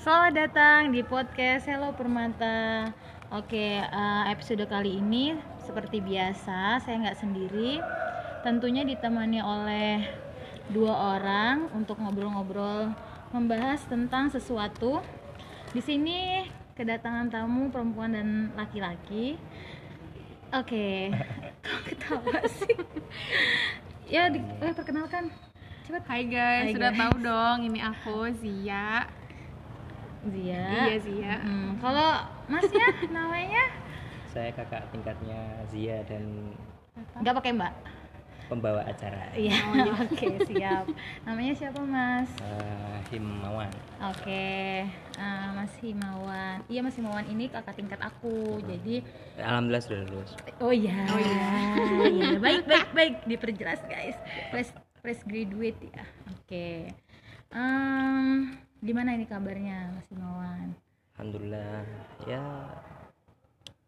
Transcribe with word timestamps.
Selamat 0.00 0.32
datang 0.32 0.96
di 0.96 1.04
podcast 1.04 1.68
Hello 1.68 1.92
Permata. 1.92 2.88
Oke, 3.36 3.84
eh, 3.84 4.24
episode 4.32 4.64
kali 4.64 4.96
ini 4.96 5.36
seperti 5.60 6.00
biasa 6.00 6.80
saya 6.80 7.04
nggak 7.04 7.20
sendiri. 7.20 7.84
Tentunya 8.40 8.80
ditemani 8.88 9.44
oleh 9.44 10.00
dua 10.72 11.20
orang 11.20 11.68
untuk 11.76 12.00
ngobrol-ngobrol 12.00 12.96
membahas 13.36 13.84
tentang 13.92 14.32
sesuatu. 14.32 15.04
Di 15.76 15.84
sini 15.84 16.48
kedatangan 16.80 17.28
tamu 17.28 17.68
perempuan 17.68 18.16
dan 18.16 18.56
laki-laki. 18.56 19.36
Oke, 20.56 21.12
kok 21.60 21.80
ketawa 21.84 22.40
sih? 22.48 22.72
ya, 24.08 24.32
di, 24.32 24.40
eh, 24.40 24.72
perkenalkan. 24.72 25.28
Cepat. 25.84 26.08
Hai 26.08 26.24
guys, 26.24 26.72
Hai, 26.72 26.72
sudah 26.72 26.88
guys. 26.88 27.00
tahu 27.04 27.14
dong 27.20 27.58
ini 27.68 27.84
aku 27.84 28.32
Zia. 28.40 29.19
Zia. 30.22 30.64
Iya 30.86 30.96
Zia. 31.00 31.34
Hmm, 31.40 31.80
kalau 31.80 32.10
masnya 32.46 32.86
namanya 33.16 33.64
Saya 34.26 34.52
kakak 34.52 34.84
tingkatnya 34.90 35.38
Zia 35.66 36.04
dan 36.04 36.52
nggak 37.16 37.34
pakai 37.34 37.52
mbak? 37.52 37.74
pembawa 38.46 38.82
acara 38.82 39.30
Iya, 39.32 39.54
oke 40.02 40.26
siap. 40.42 40.84
Namanya 41.22 41.54
siapa 41.54 41.78
mas? 41.80 42.26
eh, 42.36 42.98
Himawan. 43.08 43.70
Oke, 44.10 44.82
eh, 44.90 45.48
Mas 45.54 45.70
Himawan. 45.78 46.58
Iya 46.66 46.82
Mas 46.82 46.98
Himawan 46.98 47.22
ini 47.24 47.46
kakak 47.46 47.78
tingkat 47.78 48.02
aku. 48.02 48.58
Jadi, 48.66 49.06
Alhamdulillah 49.38 49.78
sudah 49.80 50.02
lulus. 50.04 50.34
oh 50.58 50.74
iya, 50.74 50.98
Oh 51.06 51.20
iya. 51.22 51.46
Iya, 52.10 52.28
baik 52.36 52.66
baik 52.66 52.88
baik 52.90 53.14
diperjelas 53.24 53.86
guys. 53.86 54.18
Fresh 54.50 54.74
fresh 54.98 55.22
graduate 55.22 55.78
ya. 55.86 56.02
Oke. 56.28 56.90
Em, 57.54 58.50
gimana 58.80 59.12
ini 59.16 59.24
kabarnya 59.28 59.92
Mas 59.92 60.06
Himawan? 60.08 60.72
Alhamdulillah 61.16 61.84
ya 62.24 62.44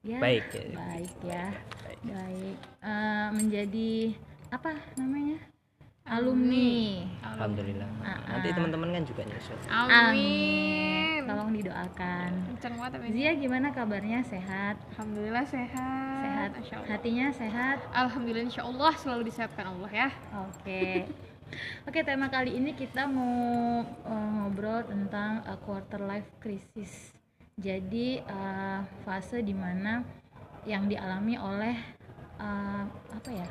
Ya, 0.03 0.19
Baik, 0.19 0.51
ya. 0.51 0.75
Baik 0.75 1.15
ya. 1.23 1.47
baik. 1.87 2.01
Baik. 2.11 2.57
Eh, 2.83 3.29
menjadi 3.39 3.93
apa 4.51 4.75
namanya? 4.99 5.39
Alumni. 6.03 7.07
Alhamdulillah. 7.23 7.87
Ah, 8.03 8.19
Nanti 8.27 8.51
ah. 8.51 8.55
teman-teman 8.59 8.91
kan 8.99 9.03
juga 9.07 9.23
nyusul. 9.23 9.55
Amin. 9.71 11.23
Tolong 11.23 11.55
didoakan. 11.55 12.31
Zia 13.15 13.33
gimana 13.39 13.71
kabarnya? 13.71 14.27
Sehat? 14.27 14.83
Alhamdulillah 14.99 15.47
sehat. 15.47 16.51
Sehat. 16.59 16.83
Hatinya 16.91 17.31
sehat? 17.31 17.79
Alhamdulillah 17.95 18.51
Insya 18.51 18.67
Allah 18.67 18.91
selalu 18.99 19.31
disehatkan 19.31 19.71
Allah 19.71 19.91
ya. 19.95 20.09
Oke. 20.51 21.07
Oke, 21.85 22.05
tema 22.07 22.33
kali 22.33 22.57
ini 22.57 22.73
kita 22.73 23.05
mau 23.05 23.83
eh, 23.85 24.29
ngobrol 24.39 24.87
tentang 24.87 25.45
eh, 25.45 25.59
quarter 25.61 26.01
life 26.03 26.29
crisis. 26.41 27.13
Jadi 27.57 28.21
eh, 28.21 28.81
fase 29.05 29.45
di 29.45 29.53
mana 29.53 30.03
yang 30.65 30.89
dialami 30.89 31.37
oleh 31.37 31.77
eh, 32.41 32.85
apa 32.89 33.31
ya? 33.31 33.49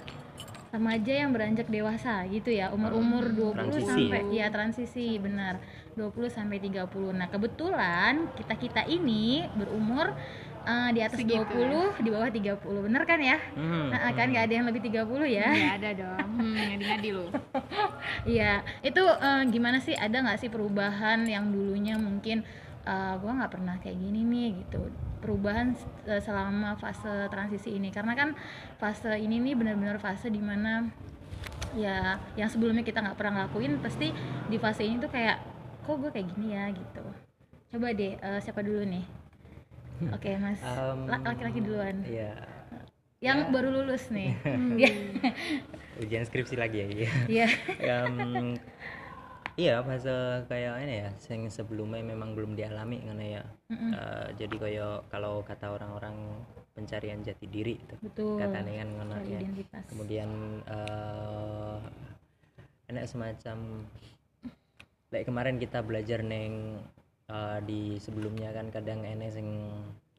remaja 0.71 1.13
yang 1.13 1.35
beranjak 1.35 1.67
dewasa 1.67 2.23
gitu 2.31 2.47
ya 2.47 2.71
umur-umur 2.71 3.27
20 3.35 3.59
Transisi 3.59 3.83
sampai 4.07 4.23
ya 4.31 4.47
transisi 4.47 5.07
benar 5.19 5.59
20 5.99 6.31
sampai 6.31 6.63
30 6.63 6.87
nah 7.11 7.27
kebetulan 7.27 8.31
kita-kita 8.39 8.87
ini 8.87 9.43
berumur 9.59 10.15
eh, 10.63 10.89
di 10.93 10.99
atas 11.01 11.17
Segitu 11.17 11.41
20 11.41 12.03
di 12.05 12.09
bawah 12.09 12.29
30 12.29 12.85
bener 12.87 13.03
kan 13.03 13.19
ya 13.19 13.37
Hmm, 13.53 13.89
Nah, 13.89 14.11
kan 14.13 14.25
hmm. 14.27 14.31
nggak 14.33 14.43
ada 14.47 14.53
yang 14.53 14.65
lebih 14.69 14.81
30 14.87 15.25
ya 15.27 15.47
Nggak 15.49 15.75
ada 15.81 15.89
dong. 15.97 16.27
Hmm, 16.37 16.55
ngadi-ngadi 16.55 17.09
lu. 17.11 17.25
Iya, 18.21 18.61
itu 18.85 19.01
eh, 19.01 19.41
gimana 19.49 19.81
sih? 19.81 19.97
Ada 19.97 20.21
nggak 20.21 20.39
sih 20.41 20.49
perubahan 20.53 21.25
yang 21.25 21.49
dulunya 21.49 21.97
mungkin 21.97 22.45
eh, 22.85 23.13
gua 23.17 23.31
nggak 23.41 23.51
pernah 23.53 23.75
kayak 23.81 23.97
gini 23.97 24.21
nih 24.21 24.47
gitu. 24.61 24.89
Perubahan 25.21 25.73
eh, 26.05 26.21
selama 26.21 26.77
fase 26.77 27.29
transisi 27.29 27.77
ini, 27.77 27.89
karena 27.89 28.13
kan 28.13 28.29
fase 28.77 29.17
ini 29.17 29.41
nih 29.41 29.53
benar-benar 29.57 29.97
fase 29.97 30.29
di 30.29 30.41
mana 30.41 30.85
ya 31.71 32.19
yang 32.35 32.49
sebelumnya 32.51 32.83
kita 32.83 32.99
nggak 33.01 33.17
pernah 33.17 33.45
ngelakuin, 33.45 33.79
pasti 33.81 34.11
di 34.49 34.57
fase 34.59 34.83
ini 34.85 34.99
tuh 34.99 35.09
kayak 35.09 35.37
kok 35.81 35.97
gue 35.97 36.11
kayak 36.13 36.27
gini 36.35 36.53
ya 36.53 36.69
gitu. 36.69 37.05
Coba 37.71 37.95
deh, 37.95 38.19
eh, 38.19 38.39
siapa 38.43 38.61
dulu 38.61 38.83
nih? 38.83 39.20
Oke, 40.15 40.29
Mas. 40.37 40.59
Um, 40.63 41.07
La- 41.07 41.21
Laki-laki 41.21 41.59
duluan. 41.61 42.01
Iya. 42.05 42.33
Yang 43.21 43.39
ya. 43.39 43.49
baru 43.53 43.69
lulus 43.69 44.03
nih. 44.09 44.33
Iya. 44.77 44.91
Ujian 46.01 46.23
skripsi 46.25 46.55
lagi 46.57 46.77
ya. 46.81 46.87
Iya. 46.89 47.09
Iya. 47.29 47.47
Em, 48.07 48.15
iya 49.59 49.83
fase 49.83 50.47
kayak 50.47 50.73
ini 50.87 50.95
ya 51.05 51.09
yang 51.29 51.51
sebelumnya 51.51 52.01
memang 52.01 52.33
belum 52.33 52.55
dialami 52.55 53.03
karena 53.03 53.25
ya 53.39 53.43
Mm-mm. 53.69 53.91
Eh, 53.93 54.27
jadi 54.39 54.55
kayak 54.57 55.11
kalau 55.11 55.43
kata 55.43 55.75
orang-orang 55.75 56.15
pencarian 56.71 57.19
jati 57.19 57.45
diri 57.51 57.75
itu 57.75 57.95
Betul. 57.99 58.39
katanya 58.39 58.81
kan 58.81 58.89
ngono 58.95 59.15
ya 59.27 59.39
identitas. 59.43 59.83
kemudian 59.91 60.29
eh 60.65 61.77
enak 62.91 63.05
semacam 63.07 63.57
kayak 65.11 65.25
kemarin 65.27 65.55
kita 65.59 65.83
belajar 65.83 66.23
neng 66.23 66.79
eh, 67.31 67.59
di 67.63 67.81
sebelumnya 67.97 68.51
kan 68.51 68.67
kadang 68.69 69.01
enek 69.01 69.31
sing 69.31 69.47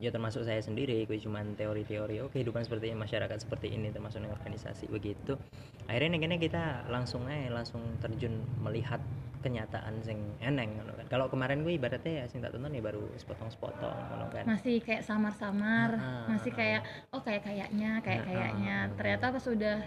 ya 0.02 0.10
termasuk 0.10 0.42
saya 0.42 0.58
sendiri 0.58 1.06
gue 1.06 1.14
cuman 1.22 1.54
teori-teori 1.54 2.18
oh 2.26 2.30
kehidupan 2.32 2.66
seperti 2.66 2.90
ini 2.90 2.98
masyarakat 2.98 3.38
seperti 3.38 3.70
ini 3.70 3.94
termasuk 3.94 4.18
neng 4.18 4.34
organisasi 4.34 4.90
begitu. 4.90 5.38
Akhirnya 5.86 6.18
ini 6.18 6.42
kita 6.42 6.90
langsung 6.90 7.30
aja 7.30 7.54
langsung 7.54 7.78
terjun 8.02 8.42
melihat 8.66 8.98
kenyataan 9.46 10.02
sing 10.02 10.18
eneng 10.42 10.74
kan. 10.82 11.06
Kalau 11.06 11.26
kemarin 11.30 11.62
gue 11.62 11.74
ibaratnya 11.78 12.22
ya 12.22 12.24
sing 12.26 12.42
tak 12.42 12.50
tonton 12.54 12.74
ya 12.74 12.82
baru 12.82 13.02
sepotong-sepotong 13.14 14.30
kan. 14.34 14.42
Masih 14.46 14.82
kayak 14.82 15.02
samar-samar 15.06 15.98
Ah, 15.98 16.26
masih 16.34 16.50
ah, 16.50 16.56
kayak 16.58 16.80
oh 17.14 17.22
kayak 17.22 17.42
kayaknya 17.46 17.90
kayak 18.02 18.22
Ah, 18.22 18.26
kayaknya. 18.26 18.76
ah, 18.90 18.94
ternyata 18.98 19.24
pas 19.34 19.42
sudah 19.42 19.78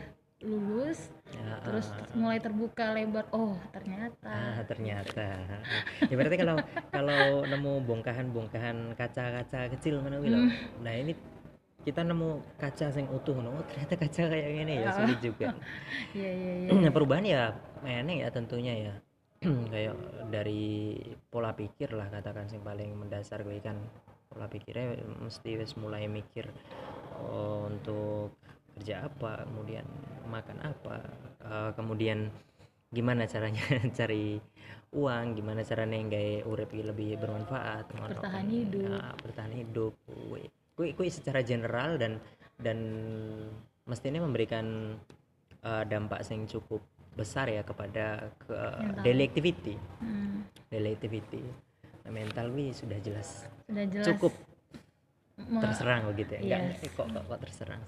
lulus 0.45 1.09
Ya, 1.35 1.57
terus 1.67 1.89
ah. 1.91 2.05
mulai 2.15 2.39
terbuka 2.39 2.93
lebar 2.95 3.25
oh 3.35 3.57
ternyata 3.73 4.29
Ah, 4.29 4.61
ternyata. 4.63 5.25
Ya 6.05 6.15
berarti 6.15 6.37
kalau 6.39 6.55
kalau 6.93 7.43
nemu 7.43 7.83
bongkahan-bongkahan 7.83 8.93
kaca-kaca 8.95 9.67
kecil 9.75 9.99
lho. 9.99 10.07
Hmm. 10.07 10.53
Nah, 10.85 10.93
ini 10.95 11.11
kita 11.83 12.01
nemu 12.07 12.39
kaca 12.61 12.87
sing 12.93 13.09
utuh. 13.11 13.35
Oh, 13.41 13.63
ternyata 13.67 13.93
kaca 13.99 14.21
kayak 14.31 14.49
gini 14.53 14.73
ya 14.85 14.89
sulit 14.95 15.19
juga. 15.19 15.47
iya 16.17 16.31
iya 16.31 16.53
iya 16.65 16.69
Nah, 16.71 16.93
perubahan 16.93 17.25
ya 17.25 17.41
eneng 17.83 18.23
ya 18.23 18.29
tentunya 18.31 18.73
ya. 18.89 18.93
kayak 19.73 19.93
dari 20.31 20.95
pola 21.29 21.51
pikir 21.53 21.93
lah 21.93 22.07
katakan 22.09 22.47
sing 22.47 22.63
paling 22.63 22.95
mendasar 22.95 23.43
gue 23.43 23.59
kan 23.59 23.77
pola 24.31 24.49
pikirnya 24.49 25.05
mesti 25.21 25.59
wis 25.59 25.77
mulai 25.77 26.09
mikir 26.09 26.49
oh, 27.21 27.69
untuk 27.69 28.33
kerja 28.75 29.07
apa 29.07 29.47
kemudian 29.47 29.85
makan 30.27 30.57
apa 30.61 30.95
eh, 31.41 31.71
kemudian 31.73 32.27
gimana 32.91 33.23
caranya 33.25 33.63
cari 33.97 34.39
uang 34.95 35.35
gimana 35.35 35.59
caranya 35.67 35.99
gaya 36.07 36.43
urip 36.47 36.71
lebih 36.71 37.19
bermanfaat 37.19 37.91
Bertahan 37.91 38.47
hidup. 38.47 38.87
Ya, 38.87 39.11
bertahan 39.19 39.53
hidup. 39.53 39.93
Kuwi 40.75 40.91
kuwi 40.95 41.09
secara 41.11 41.43
general 41.43 41.99
dan 41.99 42.19
dan 42.59 42.77
mestinya 43.83 44.23
memberikan 44.23 44.95
eh, 45.63 45.83
dampak 45.87 46.23
yang 46.31 46.47
cukup 46.47 46.79
besar 47.15 47.47
ya 47.47 47.63
kepada 47.63 48.27
ke 48.43 48.55
Mental. 48.55 49.03
daily 49.03 49.23
activity. 49.23 49.75
Hmm, 50.03 50.43
daily 50.67 50.95
activity. 50.95 51.43
Nah, 52.03 52.11
mental 52.11 52.51
wi 52.51 52.71
sudah 52.71 52.99
jelas. 52.99 53.47
Sudah 53.65 53.85
jelas. 53.87 54.05
Cukup 54.13 54.33
terserang 55.59 56.07
begitu 56.11 56.39
ya. 56.39 56.39
Enggak 56.39 56.61
Yes. 56.79 56.83
eh, 56.87 56.91
kok, 56.91 57.07
kok 57.11 57.23
kok 57.27 57.39
terserang 57.43 57.81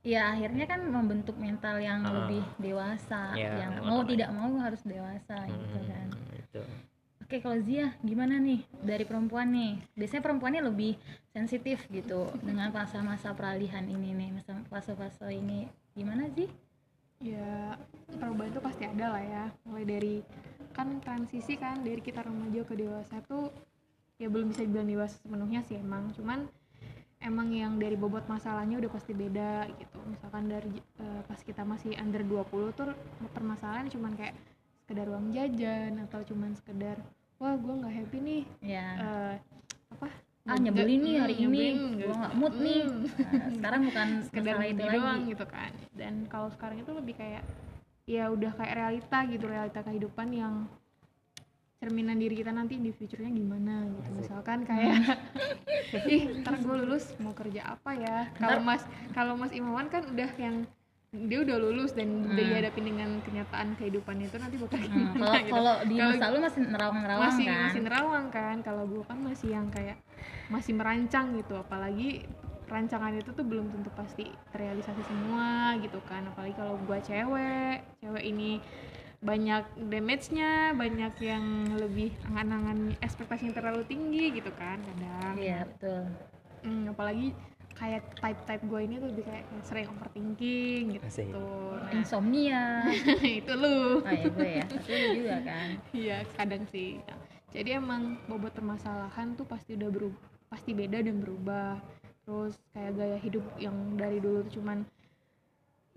ya 0.00 0.32
akhirnya 0.32 0.64
kan 0.64 0.80
membentuk 0.80 1.36
mental 1.36 1.76
yang 1.76 2.00
Ah. 2.00 2.24
lebih 2.24 2.40
dewasa 2.56 3.36
Ya, 3.36 3.68
yang 3.68 3.84
mau 3.84 4.00
tidak 4.02 4.32
mau 4.32 4.48
harus 4.56 4.80
dewasa 4.80 5.44
gitu 5.44 5.78
kan 5.84 6.08
Hmm, 6.08 6.34
itu 6.34 6.62
Oke 7.20 7.38
kalau 7.38 7.62
Zia 7.62 7.94
gimana 8.02 8.42
nih 8.42 8.58
dari 8.82 9.06
perempuan 9.06 9.54
nih 9.54 9.78
biasanya 9.94 10.22
perempuannya 10.24 10.62
lebih 10.66 10.98
sensitif 11.30 11.86
gitu 11.86 12.26
dengan 12.42 12.74
masa-masa 12.74 13.30
peralihan 13.30 13.86
ini 13.86 14.10
nih 14.10 14.34
masa 14.34 14.58
fase-fase 14.66 15.30
ini 15.30 15.70
gimana 15.94 16.26
sih? 16.34 16.50
Ya 17.22 17.78
perubahan 18.10 18.50
itu 18.50 18.58
pasti 18.58 18.82
ada 18.82 19.14
lah 19.14 19.22
ya. 19.22 19.44
Mulai 19.62 19.84
dari 19.86 20.14
kan 20.74 20.90
transisi 20.98 21.54
kan 21.54 21.86
dari 21.86 22.02
kita 22.02 22.26
remaja 22.26 22.66
ke 22.66 22.74
dewasa 22.74 23.22
tuh 23.22 23.46
ya 24.18 24.26
belum 24.26 24.50
bisa 24.50 24.66
dibilang 24.66 24.90
dewasa 24.90 25.14
sepenuhnya 25.22 25.62
sih 25.62 25.78
emang. 25.78 26.10
Cuman 26.18 26.50
emang 27.20 27.52
yang 27.52 27.76
dari 27.76 27.96
bobot 27.96 28.24
masalahnya 28.26 28.80
udah 28.80 28.90
pasti 28.90 29.12
beda 29.12 29.68
gitu. 29.76 29.98
Misalkan 30.08 30.48
dari 30.48 30.72
eh, 30.98 31.20
pas 31.24 31.40
kita 31.40 31.62
masih 31.62 31.96
under 32.00 32.24
20 32.24 32.72
tuh 32.72 32.92
permasalahan 33.32 33.86
cuman 33.88 34.12
kayak 34.16 34.34
sekedar 34.84 35.06
uang 35.06 35.30
jajan 35.30 36.02
atau 36.08 36.20
cuman 36.26 36.56
sekedar 36.56 36.96
wah 37.38 37.54
gue 37.56 37.74
nggak 37.80 37.94
happy 37.94 38.18
nih. 38.20 38.42
Ya 38.60 38.86
eh, 38.98 39.34
apa? 39.92 40.08
Ah 40.48 40.56
nyebelin 40.56 41.00
nih 41.04 41.14
Hmm, 41.14 41.22
hari 41.22 41.34
ini. 41.36 41.46
nyebelin, 41.46 41.78
gua 42.00 42.14
nggak 42.24 42.34
mood 42.34 42.54
nih. 42.58 42.82
Hmm. 42.82 43.04
Nah, 43.20 43.44
sekarang 43.54 43.82
bukan 43.86 44.08
sekedar 44.26 44.56
itu 44.56 44.82
lagi. 44.82 44.98
doang 44.98 45.20
gitu 45.28 45.44
kan. 45.46 45.72
Dan 45.94 46.14
kalau 46.26 46.48
sekarang 46.50 46.76
itu 46.80 46.90
lebih 46.90 47.14
kayak 47.14 47.44
ya 48.08 48.26
udah 48.26 48.50
kayak 48.58 48.74
realita 48.74 49.18
gitu 49.30 49.44
realita 49.46 49.80
kehidupan 49.86 50.28
yang 50.34 50.54
cerminan 51.80 52.20
diri 52.20 52.36
kita 52.36 52.52
nanti 52.52 52.76
di 52.76 52.92
future-nya 52.92 53.32
gimana 53.32 53.88
gitu. 53.88 54.08
Misalkan 54.20 54.68
kayak 54.68 55.00
ih 56.12 56.28
ntar 56.44 56.60
gue 56.60 56.76
lulus 56.84 57.16
mau 57.24 57.32
kerja 57.32 57.72
apa 57.72 57.96
ya? 57.96 58.28
Kalau 58.36 58.60
mas 58.60 58.84
kalau 59.16 59.32
mas 59.32 59.48
Imawan 59.50 59.88
kan 59.88 60.04
udah 60.04 60.28
yang 60.36 60.68
dia 61.10 61.42
udah 61.42 61.56
lulus 61.58 61.90
dan 61.96 62.22
udah 62.22 62.38
dihadapin 62.38 62.86
dengan 62.86 63.18
kenyataan 63.26 63.74
kehidupan 63.74 64.22
itu 64.22 64.36
nanti 64.38 64.54
bakal 64.60 64.78
Hmm, 64.78 65.10
kalau 65.18 65.34
gitu. 65.42 65.50
kalau 65.50 65.74
di 65.82 65.94
masa 65.98 66.24
lu 66.30 66.38
masih 66.38 66.60
nerawang-nerawang 66.62 67.24
masih 67.26 67.46
kan? 67.48 67.60
masih 67.66 67.80
nerawang 67.82 68.26
kan. 68.30 68.56
Kalau 68.62 68.84
gue 68.86 69.02
kan 69.08 69.18
masih 69.18 69.48
yang 69.50 69.66
kayak 69.72 69.96
masih 70.52 70.72
merancang 70.76 71.32
gitu. 71.34 71.56
Apalagi 71.56 72.28
rancangan 72.70 73.10
itu 73.18 73.32
tuh 73.34 73.42
belum 73.42 73.72
tentu 73.74 73.90
pasti 73.96 74.28
terrealisasi 74.52 75.02
semua 75.02 75.74
gitu 75.80 75.98
kan. 76.06 76.28
Apalagi 76.28 76.54
kalau 76.54 76.76
gue 76.78 76.98
cewek 77.02 77.82
cewek 77.98 78.24
ini 78.28 78.60
banyak 79.20 79.64
damage-nya 79.92 80.72
banyak 80.72 81.12
yang 81.20 81.44
lebih 81.76 82.16
angan-angan 82.32 82.96
ekspektasi 83.04 83.52
yang 83.52 83.56
terlalu 83.56 83.84
tinggi 83.84 84.32
gitu 84.32 84.48
kan 84.56 84.80
kadang. 84.80 85.36
Iya 85.36 85.68
betul. 85.68 86.02
Hmm, 86.64 86.88
apalagi 86.88 87.36
kayak 87.76 88.04
type-type 88.16 88.64
gue 88.64 88.80
ini 88.84 88.94
tuh 89.00 89.08
lebih 89.12 89.24
kayak 89.28 89.44
sering 89.64 89.88
overthinking 89.92 90.96
gitu. 90.96 91.04
Asik. 91.04 91.32
nah, 91.32 91.92
insomnia. 91.96 92.64
Itu 93.40 93.52
lu. 93.56 94.04
Oh 94.04 94.12
ya 94.12 94.26
gue 94.28 94.50
ya. 94.60 94.64
Tapi 94.68 94.92
lu 94.92 95.08
juga 95.24 95.36
kan. 95.44 95.68
Iya, 95.92 96.16
kadang 96.36 96.64
sih. 96.68 97.00
Nah, 97.04 97.20
jadi 97.52 97.80
emang 97.80 98.20
bobot 98.28 98.52
permasalahan 98.52 99.36
tuh 99.36 99.48
pasti 99.48 99.76
udah 99.76 99.88
berubah, 99.88 100.20
pasti 100.52 100.76
beda 100.76 101.00
dan 101.00 101.24
berubah. 101.24 101.80
Terus 102.24 102.56
kayak 102.76 102.92
gaya 103.00 103.18
hidup 103.20 103.44
yang 103.56 103.76
dari 103.96 104.20
dulu 104.20 104.44
tuh 104.48 104.60
cuman 104.60 104.84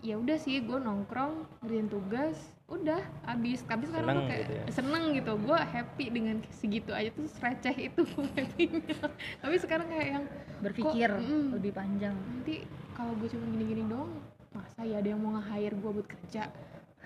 ya 0.04 0.20
udah 0.20 0.36
sih 0.36 0.60
gue 0.60 0.76
nongkrong 0.76 1.64
ngerjain 1.64 1.88
tugas 1.88 2.36
udah 2.64 2.96
habis 3.28 3.60
tapi 3.68 3.84
sekarang 3.84 4.08
Seneng 4.08 4.28
kayak 4.28 4.40
gitu 4.40 4.54
ya. 4.56 4.64
seneng 4.72 5.04
gitu. 5.12 5.32
Gue 5.36 5.58
happy 5.60 6.06
dengan 6.08 6.36
segitu 6.48 6.90
aja. 6.96 7.10
Tuh 7.12 7.28
receh 7.28 7.76
itu 7.76 8.02
happynya. 8.36 8.96
Tapi 9.44 9.56
sekarang 9.60 9.86
kayak 9.92 10.08
yang 10.16 10.24
berpikir 10.64 11.10
Kok, 11.12 11.28
mm. 11.28 11.48
lebih 11.60 11.72
panjang. 11.76 12.16
Nanti 12.16 12.64
kalau 12.96 13.12
gue 13.20 13.28
cuma 13.28 13.44
gini-gini 13.52 13.84
doang 13.84 14.12
masa 14.54 14.86
ya 14.86 15.02
ada 15.02 15.08
yang 15.10 15.20
mau 15.20 15.34
nge-hire 15.36 15.76
gue 15.76 15.90
buat 15.92 16.08
kerja? 16.08 16.42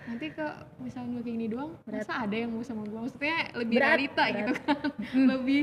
Nanti 0.08 0.26
ke 0.32 0.46
misalnya 0.78 1.08
gue 1.19 1.22
kayak 1.26 1.37
gini 1.37 1.46
doang 1.50 1.70
Berat. 1.84 2.06
masa 2.06 2.12
ada 2.22 2.37
yang 2.38 2.50
mau 2.54 2.62
sama 2.62 2.82
gue 2.87 3.00
maksudnya 3.02 3.38
lebih 3.58 3.76
Berat, 3.76 3.87
realita 3.90 4.25
berat. 4.25 4.37
gitu 4.38 4.52
kan. 4.62 4.78
Lebih 5.16 5.62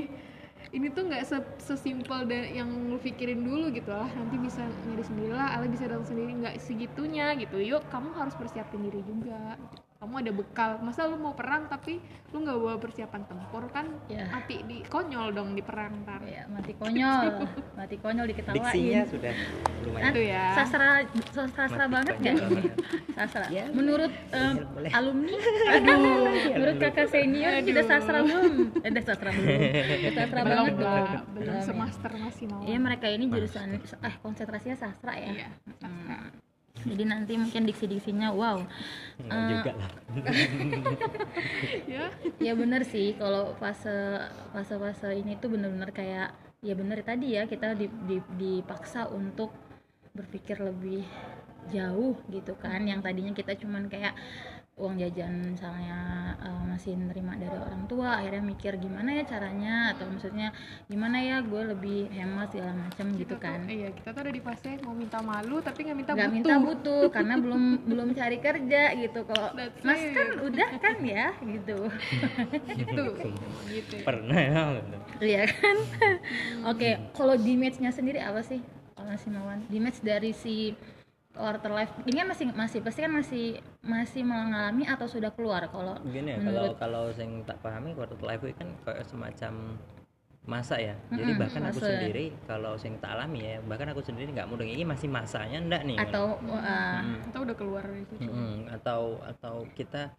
ini 0.73 0.89
tuh 0.89 1.06
nggak 1.06 1.23
se 1.27 1.38
sesimpel 1.62 2.25
dan 2.25 2.50
yang 2.50 2.69
lu 2.89 2.97
pikirin 2.97 3.44
dulu 3.44 3.69
gitu 3.69 3.91
lah. 3.91 4.09
Nanti 4.15 4.39
bisa 4.39 4.65
nyari 4.65 5.03
sendiri 5.03 5.33
lah 5.33 5.59
ala 5.59 5.69
bisa 5.69 5.85
datang 5.85 6.07
sendiri. 6.07 6.31
Nggak 6.33 6.56
segitunya 6.63 7.35
gitu. 7.38 7.57
Yuk 7.62 7.85
kamu 7.91 8.15
harus 8.17 8.33
persiapin 8.33 8.81
diri 8.85 9.01
juga 9.06 9.59
kamu 10.05 10.21
ada 10.21 10.31
bekal 10.31 10.69
masa 10.79 11.03
lu 11.03 11.17
mau 11.17 11.33
perang 11.33 11.65
tapi 11.65 11.97
lu 12.29 12.37
nggak 12.39 12.53
bawa 12.55 12.77
persiapan 12.77 13.25
tempur 13.25 13.65
kan 13.67 13.89
Ya. 14.05 14.29
mati 14.29 14.61
di 14.61 14.85
konyol 14.85 15.33
dong 15.33 15.51
di 15.51 15.59
perang 15.59 16.05
ntar 16.05 16.21
ya 16.21 16.45
mati 16.45 16.71
konyol 16.71 17.41
mati 17.79 17.97
konyol 17.97 18.25
diketawain 18.27 18.61
diksinya 18.61 19.01
sudah 19.05 19.33
lumayan 19.81 20.05
Itu 20.07 20.21
ya. 20.21 20.45
sastra 20.53 21.01
sastra 21.33 21.65
Mati 21.81 21.91
banget 21.91 22.15
banget. 22.21 22.63
sastra 23.11 23.45
Ya, 23.49 23.65
menurut 23.67 24.13
boleh, 24.29 24.61
boleh. 24.69 24.91
alumni 24.93 25.33
aduh 25.73 25.97
menurut 26.53 26.75
Aduh. 26.75 26.85
kakak 26.85 27.07
senior 27.09 27.53
kita 27.59 27.81
Aduh. 27.81 27.89
sastra 27.89 28.17
belum 28.21 28.53
eh 28.77 28.89
udah 28.91 29.03
sastra 29.03 29.29
belum 29.31 29.49
sastra 30.17 30.39
belum 30.39 30.53
banget 30.53 30.73
dong 30.75 30.85
belum 30.85 31.33
Belum 31.35 31.49
ya. 31.51 31.61
semaster 31.63 32.11
masih 32.13 32.45
mau 32.45 32.61
Iya 32.61 32.77
mereka 32.77 33.05
ini 33.07 33.25
jurusan 33.25 33.67
eh 33.73 34.15
konsentrasinya 34.19 34.77
sastra 34.77 35.13
ya. 35.13 35.29
Iya, 35.35 35.47
sastra. 35.81 36.15
Hmm. 36.15 36.29
Jadi 36.85 37.03
nanti 37.03 37.33
mungkin 37.35 37.65
diksi-diksinya 37.65 38.29
wow. 38.29 38.61
Eh, 39.25 39.49
juga 39.49 39.71
lah. 39.73 39.91
Ya. 41.91 42.13
Ya 42.37 42.53
bener 42.53 42.85
sih 42.85 43.17
kalau 43.17 43.57
fase 43.57 44.21
fase-fase 44.53 45.17
ini 45.17 45.37
tuh 45.41 45.53
bener-bener 45.53 45.89
kayak 45.89 46.29
ya 46.61 46.73
bener 46.73 47.01
tadi 47.05 47.37
ya 47.37 47.45
kita 47.45 47.77
di- 47.77 47.91
di- 48.09 48.31
dipaksa 48.37 49.09
untuk 49.09 49.53
berpikir 50.15 50.61
lebih 50.61 51.03
jauh 51.73 52.15
gitu 52.29 52.53
kan. 52.61 52.85
Yang 52.85 53.01
tadinya 53.05 53.33
kita 53.33 53.53
cuman 53.57 53.89
kayak 53.89 54.13
uang 54.75 55.00
jajan 55.00 55.56
misalnya 55.56 56.00
eh, 56.44 56.62
masih 56.68 57.00
nerima 57.00 57.39
dari 57.39 57.56
orang 57.56 57.88
tua 57.88 58.19
akhirnya 58.19 58.44
mikir 58.44 58.75
gimana 58.75 59.16
ya 59.16 59.24
caranya 59.24 59.95
atau 59.95 60.04
maksudnya 60.12 60.51
gimana 60.92 61.16
ya 61.24 61.39
gue 61.39 61.62
lebih 61.72 62.12
hemat 62.12 62.51
segala 62.51 62.75
macam 62.75 63.16
gitu 63.16 63.39
tuh- 63.39 63.39
kan. 63.39 63.63
iya 63.72 63.88
kita 63.95 64.12
tuh 64.12 64.22
ada 64.27 64.33
di 64.36 64.44
fase 64.44 64.75
mau 64.83 64.92
minta 64.92 65.24
malu 65.24 65.63
tapi 65.63 65.88
nggak 65.88 65.95
minta 65.95 66.12
nggak 66.12 66.27
butuh 66.27 66.44
minta 66.44 66.56
butuh. 66.60 67.01
karena 67.07 67.36
belum 67.44 67.63
belum 67.88 68.07
cari 68.12 68.38
kerja 68.44 68.81
gitu. 69.00 69.19
Kalau 69.24 69.50
mas 69.88 70.01
it. 70.04 70.12
kan 70.12 70.27
udah 70.44 70.69
kan 70.83 70.95
ya 71.00 71.27
gitu. 71.39 71.77
Gitu 72.75 73.04
gitu. 73.72 73.95
Pernah 74.04 74.39
ya 74.44 74.62
iya 75.24 75.42
kan? 75.48 75.75
Oke 76.75 77.00
kalau 77.16 77.39
di 77.39 77.56
matchnya 77.56 77.95
sendiri 77.95 78.19
apa 78.19 78.44
sih 78.44 78.60
kalau 78.92 79.16
si 79.16 79.27
Mawan 79.31 79.63
match 79.72 80.04
dari 80.04 80.36
si 80.36 80.75
quarter 81.35 81.71
life. 81.71 81.91
Ini 82.07 82.17
kan 82.23 82.27
masih 82.31 82.45
masih 82.55 82.79
pasti 82.79 82.99
kan 83.03 83.11
masih 83.11 83.45
masih 83.83 84.23
mengalami 84.23 84.83
atau 84.87 85.05
sudah 85.05 85.29
keluar 85.35 85.67
kalau 85.67 85.99
begini 86.01 86.33
ya 86.33 86.39
kalau 86.41 86.63
menurut 86.71 86.79
kalau 86.79 87.03
yang 87.13 87.31
tak 87.43 87.57
pahami 87.59 87.91
quarter 87.91 88.17
life 88.23 88.41
itu 88.41 88.55
kan 88.55 88.69
kayak 88.81 89.03
semacam 89.05 89.53
masa 90.45 90.77
ya. 90.77 90.95
Jadi 91.09 91.31
Mm-mm, 91.33 91.41
bahkan 91.41 91.61
aku 91.65 91.81
sendiri 91.81 92.25
kalau 92.45 92.77
yang 92.77 92.95
tak 93.01 93.11
alami 93.17 93.39
ya 93.43 93.57
bahkan 93.65 93.87
aku 93.91 94.01
sendiri 94.01 94.29
nggak 94.31 94.47
mudeng. 94.47 94.69
Ini 94.69 94.83
masih 94.85 95.07
masanya 95.09 95.57
enggak 95.59 95.83
nih 95.83 95.97
atau 95.99 96.37
uh, 96.39 97.01
Mm. 97.03 97.19
kita 97.27 97.38
udah 97.43 97.55
keluar 97.57 97.83
dari 97.83 98.05
situ 98.07 98.29
Mm-mm. 98.29 98.71
atau 98.71 99.01
atau 99.21 99.55
kita 99.75 100.13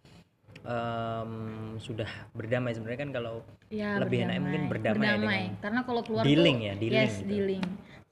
em, 0.63 1.31
sudah 1.79 2.09
berdamai. 2.33 2.75
Sebenarnya 2.75 2.99
kan 2.99 3.11
kalau 3.11 3.35
ya 3.71 3.95
Lebih 3.97 4.27
enaknya 4.27 4.41
mungkin 4.41 4.63
berdamai 4.67 5.07
dengan- 5.15 5.55
karena 5.63 5.81
kalau 5.83 6.01
keluar 6.03 6.23
dealing 6.27 6.57
tuh, 6.59 6.67
ya, 6.67 6.73
dealing 6.75 6.99
yes 7.03 7.13
gitu. 7.19 7.29
dealing 7.29 7.65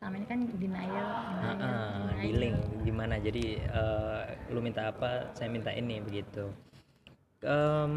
sama 0.05 0.21
ini 0.21 0.27
kan 0.29 0.39
denial, 0.53 1.09
denial, 1.41 1.57
denial. 1.57 2.21
dealing 2.21 2.55
gimana? 2.85 3.17
Jadi 3.17 3.57
eh, 3.57 4.21
lu 4.53 4.61
minta 4.61 4.93
apa 4.93 5.33
saya 5.33 5.49
minta 5.49 5.73
ini 5.73 5.97
begitu. 5.97 6.53
Em, 7.41 7.93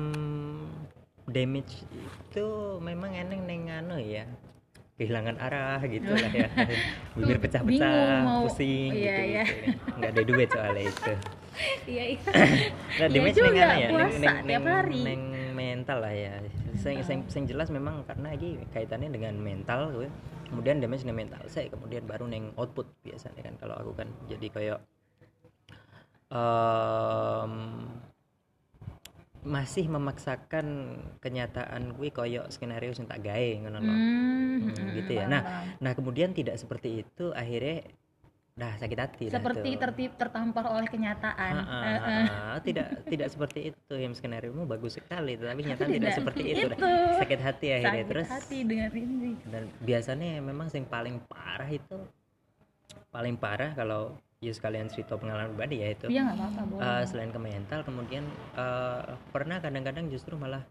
damage 1.29 1.85
itu 1.93 2.47
memang 2.81 3.13
eneng 3.13 3.45
neng 3.45 3.69
anu 3.69 4.01
ya. 4.01 4.25
Kehilangan 4.97 5.37
arah 5.37 5.85
gitu 5.85 6.09
lah 6.09 6.33
ya. 6.33 6.49
Bibir 7.21 7.39
pecah-pecah 7.45 8.25
mau- 8.25 8.49
pusing 8.49 8.89
iya, 8.97 9.13
gitu, 9.13 9.23
iya. 9.29 9.45
gitu 9.45 9.93
nggak 10.01 10.11
ada 10.17 10.23
duit 10.25 10.49
soalnya 10.49 10.85
itu. 10.89 11.13
Iya 11.91 12.05
iya. 12.15 12.23
Nah, 13.03 13.07
Iya 13.11 13.19
damage 13.19 13.35
juga, 13.35 13.51
neng 13.51 13.59
ya? 13.59 13.67
neng, 13.67 13.91
puasa 13.91 14.15
neng, 14.15 14.37
tiap 14.47 14.63
neng- 14.63 14.77
hari. 14.79 15.01
neng 15.03 15.23
mental 15.59 15.99
lah 16.07 16.15
ya. 16.15 16.33
Sing, 16.79 17.03
sing, 17.03 17.19
sing 17.27 17.51
jelas 17.51 17.67
memang 17.75 18.07
karena 18.07 18.31
ini 18.39 18.63
kaitannya 18.71 19.11
dengan 19.11 19.35
mental 19.35 19.91
gue 19.91 20.07
kemudian 20.49 20.81
damage 20.81 21.05
neng 21.05 21.17
mental 21.17 21.45
saya 21.47 21.69
kemudian 21.69 22.09
baru 22.09 22.25
neng 22.27 22.57
output 22.57 22.89
biasanya 23.05 23.45
kan 23.45 23.55
kalau 23.61 23.77
aku 23.77 23.93
kan 23.93 24.09
jadi 24.27 24.47
kayak 24.49 24.79
em, 26.33 27.55
masih 29.49 29.87
memaksakan 29.89 30.99
kenyataan 31.23 31.95
gue 31.95 32.09
koyok 32.11 32.51
skenario 32.53 32.93
sing 32.93 33.07
tak 33.09 33.23
gawe 33.25 33.51
ngono. 33.65 33.79
Hmm, 33.81 34.29
Hmm, 34.59 34.91
gitu 34.99 35.13
ya. 35.15 35.31
Nah. 35.31 35.43
Nah, 35.79 35.93
kemudian 35.95 36.35
tidak 36.35 36.59
seperti 36.59 37.07
itu 37.07 37.31
akhirnya 37.31 37.87
dah 38.59 38.75
sakit 38.75 38.99
hati 38.99 39.25
seperti 39.31 39.71
tertib 39.79 40.19
tertampar 40.19 40.67
oleh 40.67 40.91
kenyataan. 40.91 41.55
Ah, 41.63 41.83
eh. 41.87 42.27
ah. 42.27 42.59
tidak 42.59 43.07
tidak 43.07 43.29
seperti 43.31 43.71
itu. 43.71 43.95
Yang 43.95 44.19
skenario 44.19 44.51
mu 44.51 44.67
bagus 44.67 44.99
sekali 44.99 45.39
tetapi 45.39 45.61
nyata 45.71 45.87
Tapi 45.87 45.95
tidak 45.95 46.03
tidak 46.03 46.15
seperti 46.19 46.43
itu, 46.51 46.67
itu. 46.67 46.91
sakit 47.23 47.41
hati 47.41 47.67
akhirnya 47.71 47.95
sakit 47.95 48.07
terus 48.11 48.27
hati 48.27 48.59
dengan 48.67 48.91
ini. 48.91 49.33
dan 49.47 49.63
biasanya 49.79 50.43
memang 50.43 50.67
yang 50.75 50.87
paling 50.91 51.17
parah 51.31 51.71
itu 51.71 51.97
paling 53.15 53.39
parah 53.39 53.71
kalau 53.79 54.19
ya 54.39 54.55
sekalian 54.55 54.87
cerita 54.91 55.15
pengalaman 55.15 55.55
pribadi 55.55 55.83
ya 55.83 55.89
itu. 55.95 56.07
Iya 56.11 56.35
apa-apa 56.35 56.75
Eh, 56.79 57.03
selain 57.07 57.31
ke 57.31 57.41
mental 57.43 57.81
kemudian 57.87 58.27
eh, 58.59 59.03
pernah 59.31 59.63
kadang-kadang 59.63 60.11
justru 60.11 60.35
malah 60.35 60.67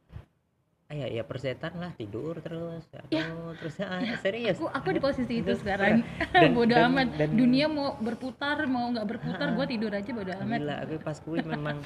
ah, 0.87 0.95
ya 0.95 1.07
ya 1.11 1.23
persetan 1.23 1.75
lah 1.77 1.91
tidur 1.93 2.39
terus. 2.39 2.87
Aduh 2.95 3.51
terus 3.59 3.75
ah, 3.83 3.99
serius. 4.23 4.55
aku 4.55 4.71
aku 4.71 4.87
di 4.95 5.01
posisi 5.03 5.33
itu 5.39 5.51
Terus, 5.51 5.59
sekarang. 5.59 5.99
Dan- 6.31 6.55
bodoh 6.57 6.79
dan- 6.79 6.87
amat. 6.91 7.07
dan- 7.19 7.35
dunia 7.35 7.65
mau 7.67 7.99
berputar 7.99 8.63
mau 8.65 8.87
nggak 8.89 9.03
berputar 9.05 9.51
gue 9.51 9.65
tidur 9.67 9.91
aja 9.91 10.11
bodoh 10.11 10.35
amat. 10.47 10.59
Gila 10.63 10.75
aku 10.83 10.93
pas 11.03 11.17
kui 11.19 11.39
memang 11.43 11.77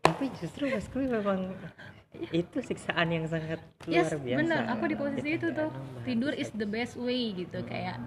tapi 0.00 0.24
justru 0.42 0.66
pas 0.66 0.84
kui 0.90 1.06
memang 1.06 1.54
itu 2.34 2.58
siksaan 2.58 3.06
yang 3.06 3.24
sangat 3.30 3.62
yes 3.86 4.10
luar 4.10 4.18
biasa. 4.18 4.38
benar. 4.42 4.62
Aku 4.74 4.84
di 4.84 4.96
posisi 4.98 5.28
itu 5.38 5.46
tuh 5.54 5.70
tidur 6.02 6.34
is 6.34 6.50
the 6.52 6.66
best 6.66 6.98
way 6.98 7.30
gitu. 7.32 7.62
Kayak 7.62 8.02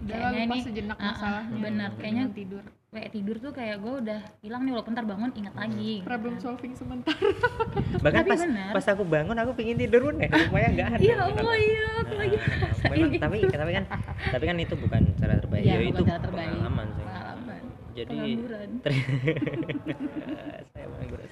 udah 0.00 0.16
kayaknya 0.16 0.40
lupa 0.40 0.50
ini 0.50 0.60
sejenak 0.62 0.96
ah, 0.96 1.04
ah, 1.04 1.12
masalahnya 1.12 1.58
benar. 1.60 1.90
Kayaknya 1.94 2.24
tidur. 2.32 2.64
kayak 2.90 3.10
tidur 3.14 3.36
tuh 3.38 3.52
kayak 3.54 3.76
gue 3.78 3.94
udah 4.02 4.20
hilang 4.40 4.66
nih 4.66 4.72
walaupun 4.74 4.92
ntar 4.92 5.06
bangun 5.06 5.30
ingat 5.32 5.54
lagi 5.54 5.92
gitu 5.96 6.02
problem 6.02 6.34
kan. 6.34 6.42
solving 6.42 6.74
sebentar. 6.74 7.14
Bahkan 8.04 8.18
Tapi 8.18 8.30
pas 8.30 8.42
pas 8.74 8.86
aku 8.90 9.02
bangun 9.04 9.36
aku 9.36 9.50
pingin 9.54 9.78
tidur 9.78 10.00
pun 10.04 10.18
ya 10.18 10.26
supaya 10.26 10.66
nggak 10.68 10.88
ada 10.90 10.98
iya 10.98 11.14
Allah 11.16 11.54
iya 11.54 11.86
aku 12.02 12.14
lagi 12.16 12.36
Nah, 12.36 12.50
ngerasain 12.50 12.90
memang 12.90 13.10
tapi 13.14 13.36
tapi 13.46 13.70
kan 13.70 13.84
tapi 14.34 14.44
kan 14.44 14.56
itu 14.58 14.74
bukan 14.74 15.00
cara 15.14 15.34
terbaik. 15.38 15.62
Iya, 15.62 15.70
Ya, 15.70 15.76
bukan 15.78 15.92
itu 15.92 16.02
cara 16.02 16.18
terbaik. 16.18 16.48
pengalaman 16.50 16.86
sih. 16.90 17.04
Pengalaman. 17.04 17.62
Jadi 17.90 18.16
Pengangguran. 18.16 18.70
ter- 18.80 18.94
saya 20.72 20.86
pengangguran. 20.88 21.28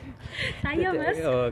Saya 0.60 0.88
mas. 0.92 1.18
oh, 1.24 1.46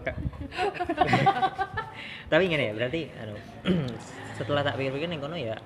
tapi 2.27 2.43
gini 2.47 2.63
ya 2.63 2.73
berarti 2.75 3.01
anu, 3.17 3.35
setelah 4.39 4.63
tak 4.63 4.75
pikir-pikir 4.77 5.09
ning 5.09 5.19
kono 5.19 5.35
ya 5.35 5.55
ya 5.55 5.59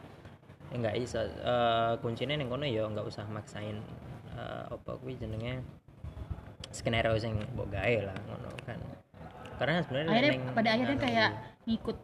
nggak 0.70 0.94
iso. 0.98 1.20
Eh, 1.20 1.92
kuncinya 1.98 2.34
ning 2.38 2.46
kono 2.46 2.64
ya 2.64 2.86
nggak 2.86 3.06
usah 3.06 3.26
maksain 3.26 3.78
eh, 4.34 4.64
apa 4.70 4.90
kuwi 4.98 5.18
jenenge? 5.18 5.62
Skenario 6.70 7.18
sing 7.18 7.34
mbok 7.54 7.66
gawe 7.74 7.96
lah 8.06 8.16
ngono 8.30 8.48
kan. 8.62 8.78
Karena 9.58 9.82
sebenarnya 9.82 10.08
Akhirnya 10.14 10.30
ning- 10.38 10.54
pada 10.54 10.68
akhirnya 10.72 10.96
anu, 10.96 11.04
kayak 11.04 11.30
ngikut. 11.66 11.96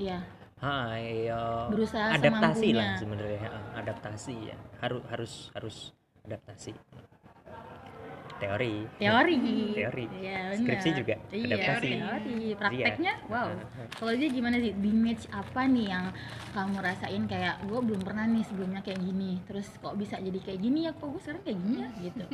Ya. 0.00 0.18
ha 0.60 0.92
iya. 1.00 1.68
Berusaha 1.72 2.12
adaptasi 2.16 2.68
lah 2.76 2.96
sebenarnya 3.00 3.48
adaptasi 3.78 4.34
ya. 4.52 4.56
Harus 4.82 5.02
harus 5.08 5.32
harus 5.56 5.76
adaptasi 6.28 6.72
teori 8.40 8.74
Teori. 8.96 9.36
Teori. 9.76 10.04
Iya, 10.18 10.38
benar. 10.50 10.58
Skripsi 10.58 10.90
juga 10.96 11.14
Iya, 11.30 11.44
adaptasi. 11.46 11.88
teori. 11.92 12.34
Prakteknya, 12.56 13.12
Iya. 13.14 13.28
wow. 13.28 13.48
Heeh. 13.52 13.86
Kalau 13.92 14.12
dia 14.16 14.28
gimana 14.28 14.56
sih? 14.56 14.72
Di 14.72 14.90
match 14.90 15.24
apa 15.30 15.62
nih 15.64 15.86
yang 15.86 16.06
kamu 16.50 16.76
rasain 16.80 17.22
kayak 17.28 17.54
gue 17.68 17.80
belum 17.80 18.00
pernah 18.00 18.24
nih 18.24 18.44
sebelumnya 18.48 18.80
kayak 18.80 19.00
gini. 19.00 19.38
Terus 19.44 19.68
kok 19.76 19.94
bisa 19.94 20.16
jadi 20.16 20.38
kayak 20.40 20.60
gini 20.60 20.88
ya? 20.88 20.92
Kok 20.96 21.08
gue 21.12 21.20
sekarang 21.20 21.42
kayak 21.44 21.58
gini 21.60 21.76
ya? 21.76 21.88
Gitu. 22.08 22.24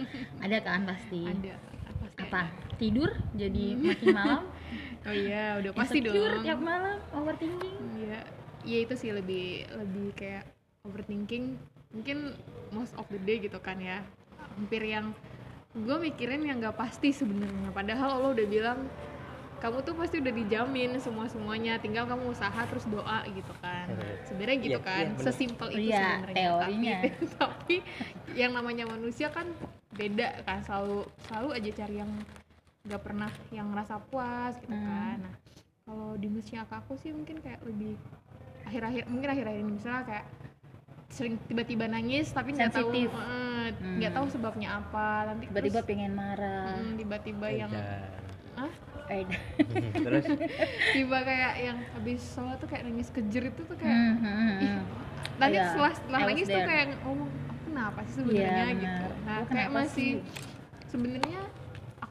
Ada 0.41 0.57
kan 0.63 0.81
pasti. 0.87 1.23
ada 1.27 1.55
pasti 1.99 2.23
Apa? 2.23 2.41
ada. 2.47 2.75
Tidur 2.79 3.11
jadi 3.35 3.65
makin 3.75 4.09
malam. 4.15 4.43
oh 5.07 5.15
iya 5.15 5.59
udah 5.59 5.71
pasti 5.75 5.99
Insecure 6.01 6.33
dong 6.39 6.45
tiap 6.47 6.61
malam. 6.63 6.99
Overthinking. 7.13 7.77
Iya, 7.99 8.19
ya 8.63 8.79
itu 8.83 8.95
sih 8.95 9.11
lebih 9.11 9.67
lebih 9.75 10.15
kayak 10.15 10.45
overthinking. 10.83 11.59
Mungkin 11.91 12.37
most 12.71 12.93
of 12.95 13.07
the 13.09 13.19
day 13.19 13.41
gitu 13.41 13.57
kan 13.59 13.81
ya. 13.81 14.05
Hampir 14.57 14.81
yang 14.85 15.13
gue 15.77 15.97
mikirin 16.03 16.41
yang 16.41 16.59
nggak 16.59 16.75
pasti 16.75 17.13
sebenarnya. 17.13 17.69
Padahal 17.71 18.17
Allah 18.17 18.31
udah 18.33 18.47
bilang 18.47 18.79
kamu 19.57 19.81
tuh 19.83 19.95
pasti 19.95 20.17
udah 20.19 20.33
dijamin 20.33 20.97
semua 20.97 21.27
semuanya. 21.27 21.77
Tinggal 21.77 22.05
kamu 22.05 22.29
usaha 22.29 22.61
terus 22.65 22.85
doa 22.87 23.25
gitu 23.27 23.53
kan. 23.59 23.89
Betul. 23.89 24.13
Sebenarnya 24.25 24.57
gitu 24.59 24.73
Iya, 24.75 24.85
kan. 24.85 24.97
iya, 24.99 25.13
bener. 25.13 25.25
Sesimpel 25.25 25.69
itu 25.71 25.81
Iya, 25.87 26.01
sebenarnya. 26.03 26.35
teorinya. 26.35 26.97
Tapi, 26.97 27.09
tapi 27.37 27.77
yang 28.35 28.53
namanya 28.53 28.85
manusia 28.87 29.29
kan 29.29 29.47
beda 29.93 30.29
kan. 30.43 30.61
Selalu 30.63 31.05
selalu 31.27 31.49
aja 31.53 31.71
cari 31.75 31.97
yang 31.97 32.13
nggak 32.87 33.03
pernah 33.03 33.31
yang 33.51 33.67
ngerasa 33.69 33.95
puas 34.09 34.57
gitu 34.59 34.73
Hmm. 34.73 34.87
kan. 34.87 35.17
Nah, 35.25 35.35
kalau 35.83 36.11
di 36.15 36.29
musiknya 36.29 36.65
aku 36.65 36.97
sih 36.97 37.11
mungkin 37.11 37.39
kayak 37.39 37.61
lebih 37.63 37.95
akhir-akhir 38.63 39.07
mungkin 39.07 39.29
akhir-akhir 39.31 39.61
ini 39.61 39.73
misalnya 39.73 40.03
kayak 40.05 40.27
sering 41.09 41.39
tiba-tiba 41.43 41.87
nangis 41.87 42.29
tapi 42.29 42.53
nggak 42.53 42.73
tahu 42.73 42.91
eh, 42.93 43.69
nggak 43.97 44.11
Hmm. 44.11 44.17
tahu 44.17 44.27
sebabnya 44.29 44.69
apa 44.77 45.09
nanti 45.27 45.45
Tiba-tiba 45.47 45.81
terus, 45.81 45.89
pengen 45.89 46.13
marah. 46.13 46.77
mm, 46.77 46.93
tiba-tiba 46.97 47.47
yang 47.49 47.71
Edan. 47.71 48.03
ah 48.59 48.73
Eh, 49.07 49.23
terus 50.03 50.27
tiba 50.93 51.19
kayak 51.23 51.53
yang 51.61 51.79
habis 51.93 52.27
sholat 52.27 52.59
tuh 52.59 52.67
kayak 52.67 52.85
nangis 52.85 53.07
kejer 53.09 53.45
itu 53.47 53.63
tuh 53.63 53.77
kayak 53.77 53.95
hmm, 53.95 54.15
hmm, 54.17 54.35
hmm, 54.35 54.51
ih, 54.59 54.67
hmm. 54.69 54.83
nanti 55.37 55.57
Iya, 55.57 55.67
setelah 55.69 55.93
setelah 55.95 56.21
nangis 56.27 56.47
tuh 56.49 56.63
kayak 56.65 56.87
ngomong 57.01 57.31
aku 57.47 57.63
kenapa 57.65 58.01
sih 58.03 58.15
sebenarnya 58.17 58.67
Iya, 58.67 58.81
gitu 58.83 59.05
nah 59.23 59.39
kayak 59.47 59.71
masih 59.71 60.11
sih? 60.19 60.27
sebenarnya 60.89 61.41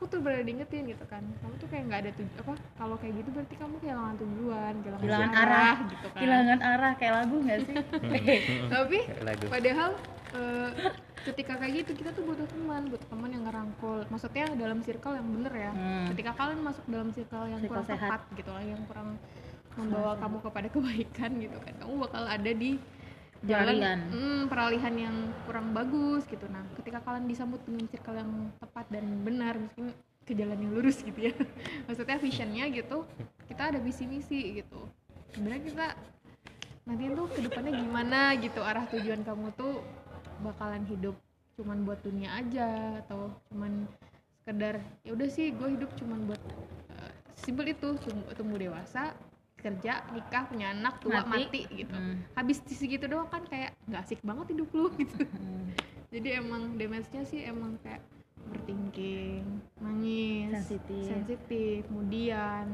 aku 0.05 0.11
tuh 0.11 0.21
berada 0.21 0.43
diingetin 0.43 0.85
gitu 0.85 1.01
kan. 1.09 1.25
Kamu 1.41 1.53
tuh 1.57 1.65
kayak 1.65 1.83
nggak 1.89 1.99
ada 1.99 2.11
tujuan 2.13 2.37
apa 2.37 2.53
kalau 2.77 2.95
kayak 2.95 3.13
gitu 3.17 3.29
berarti 3.31 3.55
kamu 3.57 3.75
kehilangan 3.79 4.15
tujuan 4.15 4.73
kehilangan, 4.77 5.01
Kehilangan 5.01 5.31
arah. 5.35 5.75
gitu 5.89 6.05
kan. 6.05 6.17
Kehilangan 6.21 6.59
arah 6.61 6.91
kayak 6.93 7.13
lagu 7.15 7.35
nggak 7.41 7.57
sih? 7.59 7.75
tapi 8.77 8.97
Kayak 9.01 9.23
lagu. 9.25 9.45
padahal 9.49 9.89
eh, 10.31 10.69
ketika 11.25 11.53
kayak 11.57 11.73
gitu 11.81 11.91
kita 11.97 12.09
tuh 12.13 12.23
butuh 12.23 12.45
teman 12.45 12.81
butuh 12.85 13.07
teman 13.09 13.29
yang 13.33 13.43
ngerangkul. 13.43 13.97
Maksudnya 14.05 14.45
dalam 14.53 14.79
circle 14.79 15.15
yang 15.15 15.27
bener 15.27 15.53
ya. 15.57 15.71
Hmm. 15.73 16.05
ketika 16.13 16.31
kalian 16.33 16.61
masuk 16.61 16.85
dalam 16.85 17.09
circle 17.09 17.45
yang 17.47 17.57
Circle 17.57 17.73
kurang 17.73 17.87
sehat. 17.89 18.01
tepat 18.05 18.21
gitu 18.37 18.49
lah 18.53 18.61
yang 18.63 18.81
kurang 18.85 19.09
membawa 19.75 20.13
kamu 20.15 20.37
kepada 20.39 20.67
kebaikan 20.69 21.31
gitu 21.35 21.57
kan 21.59 21.73
kamu 21.75 21.93
bakal 21.99 22.23
ada 22.23 22.51
di 22.53 22.77
jalan 23.45 23.77
Peralihan. 23.77 23.99
hmm, 24.09 24.41
peralihan 24.49 24.93
yang 24.97 25.15
kurang 25.45 25.67
bagus 25.71 26.25
gitu. 26.25 26.45
Nah 26.49 26.65
ketika 26.81 26.99
kalian 27.05 27.29
disambut 27.29 27.61
dengan 27.63 27.85
circle 27.89 28.17
yang 28.17 28.31
tepat 28.59 28.85
dan 28.89 29.05
benar 29.21 29.53
mungkin 29.57 29.93
ke 30.25 30.33
jalan 30.33 30.57
yang 30.57 30.71
lurus 30.73 31.05
gitu 31.05 31.29
ya. 31.29 31.33
Maksudnya 31.87 32.17
visionnya 32.17 32.65
gitu 32.73 33.05
kita 33.45 33.71
ada 33.73 33.79
visi 33.79 34.09
misi 34.09 34.59
gitu. 34.61 34.89
Sebenarnya 35.31 35.63
kita 35.63 35.87
nanti 36.85 37.03
tuh 37.17 37.27
ke 37.33 37.39
depannya 37.41 37.73
gimana 37.81 38.37
gitu 38.37 38.61
arah 38.61 38.85
tujuan 38.93 39.25
kamu 39.25 39.49
tuh 39.57 39.81
bakalan 40.45 40.85
hidup 40.85 41.17
cuman 41.57 41.81
buat 41.81 41.97
dunia 42.05 42.29
aja 42.35 42.99
atau 43.05 43.31
cuman 43.49 43.89
sekedar 44.43 44.77
ya 45.01 45.17
udah 45.17 45.29
sih 45.31 45.49
gue 45.49 45.69
hidup 45.73 45.89
cuman 45.97 46.29
buat 46.29 46.41
eh, 46.93 47.11
simpel 47.33 47.73
itu 47.73 47.97
tum- 47.97 48.29
tumbuh 48.37 48.61
dewasa 48.61 49.17
kerja 49.65 50.05
nikah 50.13 50.45
punya 50.45 50.69
anak 50.77 51.01
tua 51.01 51.25
Mati. 51.25 51.49
mati, 51.49 51.61
gitu. 51.73 51.95
Hmm. 51.97 52.21
habis 52.37 52.61
di 52.61 52.75
segitu 52.77 53.09
doang 53.09 53.25
kan 53.33 53.41
kayak 53.49 53.73
nggak 53.89 54.01
asik 54.05 54.21
banget 54.21 54.53
hidup 54.53 54.69
lu 54.77 54.93
gitu. 55.01 55.25
Hmm. 55.25 55.73
jadi 56.13 56.45
emang 56.45 56.77
damage-nya 56.77 57.25
sih 57.25 57.41
emang 57.41 57.81
kayak 57.81 58.05
overthinking 58.45 59.41
nangis 59.81 60.53
Sensitif. 60.53 61.05
sensitif 61.09 61.81
kemudian 61.89 62.65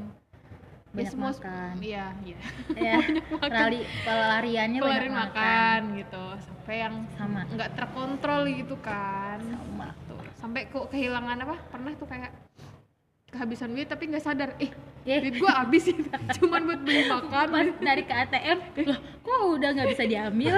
ya 0.92 1.08
Banyak 1.08 1.08
semua 1.16 1.32
makan. 1.32 1.74
iya 1.88 2.06
iya. 2.20 2.38
Ya 2.76 2.96
pelari 3.40 3.80
pelariannya 4.04 4.80
banyak 4.84 5.08
makan, 5.08 5.16
makan 5.16 5.80
gitu. 5.96 6.24
Sampai 6.44 6.76
yang 6.84 6.94
sama. 7.16 7.48
nggak 7.48 7.70
terkontrol 7.72 8.44
gitu 8.52 8.76
kan. 8.84 9.40
Sama. 9.40 9.88
Tuh. 10.04 10.20
Sampai 10.36 10.68
kok 10.68 10.92
kehilangan 10.92 11.40
apa? 11.48 11.56
Pernah 11.72 11.96
tuh 11.96 12.04
kayak 12.04 12.28
kehabisan 13.32 13.72
duit 13.72 13.86
tapi 13.86 14.06
nggak 14.06 14.20
sadar 14.20 14.52
eh 14.58 14.68
Eh. 15.02 15.18
duit 15.18 15.34
gua 15.36 15.50
habis 15.58 15.88
itu 15.88 15.98
cuman 16.38 16.62
buat 16.62 16.80
beli 16.80 17.02
makan. 17.04 17.46
pas 17.48 17.66
dari 17.74 18.02
ke 18.02 18.14
ATM 18.14 18.58
loh 18.84 18.94
kok 19.18 19.38
udah 19.50 19.68
nggak 19.72 19.88
bisa 19.90 20.04
diambil? 20.04 20.54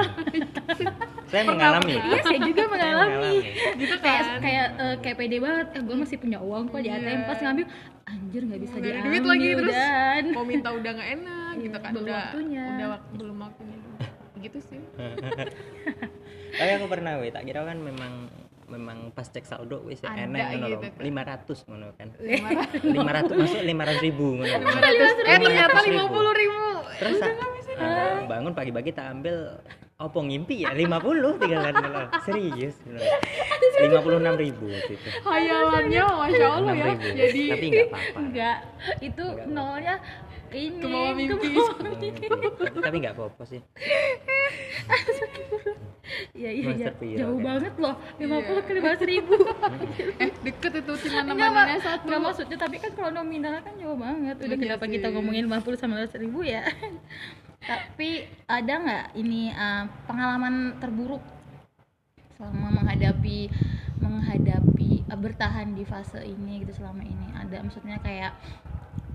Saya 1.32 1.42
mengalami 1.44 1.96
iya 1.96 2.18
saya 2.20 2.38
juga 2.38 2.60
Saya 2.60 2.70
mengalami. 2.70 3.34
gitu 3.74 3.96
kayak 3.96 4.22
kan. 4.22 4.38
kayak 4.38 4.66
eh, 4.76 4.94
kayak 5.00 5.16
pede 5.16 5.36
banget 5.38 5.66
eh 5.70 5.82
gue 5.82 5.96
masih 5.96 6.16
punya 6.16 6.38
uang 6.38 6.64
kok 6.66 6.78
di 6.78 6.88
Iya. 6.88 7.00
ATM 7.00 7.20
pas 7.24 7.38
ngambil 7.40 7.66
anjir 8.04 8.42
nggak 8.44 8.60
bisa 8.60 8.74
Nggak 8.74 8.84
ada 8.84 8.92
diambil 8.92 9.08
duit 9.08 9.24
lagi, 9.24 9.48
terus 9.56 9.74
dan 9.74 10.24
mau 10.30 10.44
minta 10.44 10.68
udah 10.70 10.90
nggak 10.92 11.10
enak 11.14 11.52
gitu 11.56 11.76
kan. 11.78 11.90
belum 11.90 12.04
udah 12.04 12.16
waktunya. 12.20 12.64
udah 12.68 12.86
wak- 12.90 13.08
belum 13.14 13.36
waktunya. 13.40 13.78
Gitu 14.36 14.58
sih. 14.60 14.80
Tapi 16.54 16.70
aku 16.72 16.86
pernah 16.86 17.12
weh 17.16 17.30
tak 17.30 17.42
kira 17.42 17.64
kan 17.64 17.78
memang 17.78 18.12
memang 18.66 19.10
pas 19.10 19.24
cek 19.24 19.44
saldo 19.44 19.84
wis 19.84 20.00
Ada 20.00 20.26
enak 20.26 20.46
ngono 20.56 20.66
gitu 20.68 20.86
kan. 20.88 21.46
500 21.46 21.68
ngono 21.68 21.86
kan. 21.94 22.08
Lima 22.20 23.10
500 23.26 23.36
masuk 23.36 23.60
500 23.62 24.06
ribu 24.06 24.26
ngono 24.38 24.54
eh 25.24 25.38
ternyata 25.38 25.78
500.000. 25.80 25.88
lima 25.88 26.04
puluh 26.08 26.32
ribu. 26.32 26.64
Terus 26.94 27.18
ah, 27.74 28.22
bangun 28.24 28.52
pagi-pagi 28.54 28.90
tak 28.90 29.06
ambil 29.10 29.58
opo 29.94 30.18
ngimpi 30.20 30.62
ya 30.62 30.74
50 30.74 31.38
tinggalan 31.38 31.74
ngono 31.74 32.02
serius 32.26 32.74
lima 33.78 33.98
puluh 34.02 34.18
enam 34.18 34.34
ribu 34.34 34.66
waktu 34.66 34.98
itu 34.98 35.08
hayalannya 35.22 36.02
masya 36.02 36.46
allah 36.50 36.74
ya. 36.74 36.86
6.000. 36.98 37.14
jadi 37.14 37.40
tapi 37.50 37.66
nggak 37.70 37.86
apa-apa. 37.88 38.18
Enggak 38.18 38.56
itu 38.98 39.24
nolnya 39.48 39.94
ini 40.54 40.78
Ke 40.78 40.86
bawah 40.86 41.12
mimpi. 41.18 41.48
Hmm, 41.50 42.78
tapi 42.78 42.96
nggak 43.02 43.14
apa-apa 43.18 43.42
sih 43.42 43.58
Iya 46.36 46.50
iya 46.52 46.88
Piro, 46.94 47.16
jauh 47.16 47.38
kan? 47.40 47.44
banget 47.44 47.74
loh. 47.80 47.94
50 48.20 48.66
ke 48.68 48.72
500 48.76 49.12
ribu 49.12 49.34
eh 50.20 50.30
deket 50.44 50.72
itu 50.84 50.92
cuma 51.08 51.20
Mak. 51.32 51.66
satu. 51.80 52.04
Enggak 52.06 52.20
maksudnya 52.20 52.56
tapi 52.60 52.76
kan 52.76 52.90
kalau 52.92 53.10
nominal 53.10 53.56
kan 53.64 53.74
jauh 53.80 53.96
banget. 53.96 54.36
Udah 54.36 54.56
Iya 54.56 54.62
kenapa 54.68 54.84
kita 54.84 55.06
sih. 55.08 55.14
ngomongin 55.16 55.44
50 55.48 55.80
sama 55.80 55.94
100 56.04 56.20
ribu 56.20 56.44
ya? 56.44 56.62
Tapi 57.64 58.28
ada 58.44 58.72
nggak 58.76 59.04
ini 59.16 59.48
uh, 59.48 59.88
pengalaman 60.04 60.76
terburuk 60.76 61.24
selama 62.36 62.84
menghadapi 62.84 63.48
menghadapi 64.04 65.08
uh, 65.08 65.16
bertahan 65.16 65.72
di 65.72 65.88
fase 65.88 66.20
ini 66.20 66.60
gitu 66.60 66.84
selama 66.84 67.00
ini? 67.00 67.32
Ada 67.32 67.64
maksudnya 67.64 67.96
kayak 68.04 68.36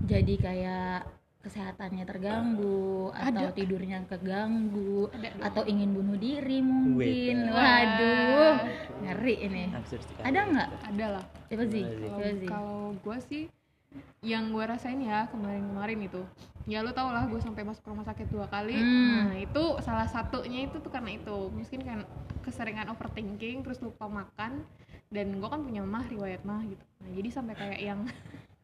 jadi 0.02 0.34
kayak 0.34 1.19
kesehatannya 1.40 2.04
terganggu 2.04 3.08
atau 3.16 3.48
Ada. 3.48 3.56
tidurnya 3.56 4.04
keganggu 4.04 5.08
Ada 5.08 5.40
atau 5.40 5.62
ingin 5.64 5.96
bunuh 5.96 6.20
diri 6.20 6.60
mungkin. 6.60 7.48
Waduh 7.48 8.56
ngeri 9.00 9.34
ini. 9.48 9.72
Ada 10.20 10.40
nggak? 10.52 10.68
Ada 10.92 11.06
lah. 11.16 11.24
Siapa 11.48 11.64
sih? 11.64 11.84
Kalau 11.88 12.28
sih? 12.36 12.48
kalau 12.48 12.80
gue 12.92 13.18
sih 13.24 13.42
yang 14.20 14.52
gue 14.52 14.64
rasain 14.68 15.00
ya 15.00 15.26
kemarin-kemarin 15.32 16.04
itu. 16.04 16.22
Ya 16.68 16.84
lu 16.84 16.92
tau 16.92 17.08
lah 17.08 17.24
gue 17.24 17.40
sampai 17.40 17.64
masuk 17.64 17.88
rumah 17.88 18.04
sakit 18.04 18.28
dua 18.28 18.44
kali. 18.46 18.76
Hmm. 18.76 19.32
nah 19.32 19.38
itu 19.40 19.64
salah 19.80 20.06
satunya 20.12 20.68
itu 20.68 20.76
tuh 20.76 20.92
karena 20.92 21.16
itu. 21.16 21.48
Mungkin 21.48 21.80
kan 21.80 21.98
keseringan 22.44 22.92
overthinking 22.92 23.64
terus 23.64 23.80
lupa 23.80 24.12
makan 24.12 24.68
dan 25.08 25.26
gue 25.40 25.48
kan 25.48 25.64
punya 25.64 25.80
mah 25.80 26.04
riwayat 26.04 26.44
mah 26.44 26.60
gitu. 26.68 26.84
Nah 27.00 27.10
jadi 27.16 27.28
sampai 27.32 27.54
kayak 27.56 27.80
yang 27.80 28.00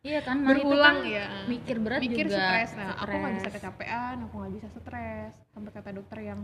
Iya 0.06 0.20
kan, 0.22 0.36
itu 0.38 0.46
berulang 0.46 0.96
kan 1.02 1.10
ya 1.10 1.24
mikir 1.50 1.76
berat 1.82 1.98
mikir 1.98 2.26
juga. 2.30 2.38
stres. 2.38 2.70
Nah 2.78 2.94
aku 2.94 3.10
nggak 3.12 3.34
bisa 3.34 3.50
kecapean 3.50 4.16
aku 4.22 4.34
nggak 4.38 4.52
bisa 4.54 4.68
stres. 4.70 5.32
Sampai 5.50 5.70
kata 5.74 5.90
dokter 5.90 6.18
yang 6.22 6.40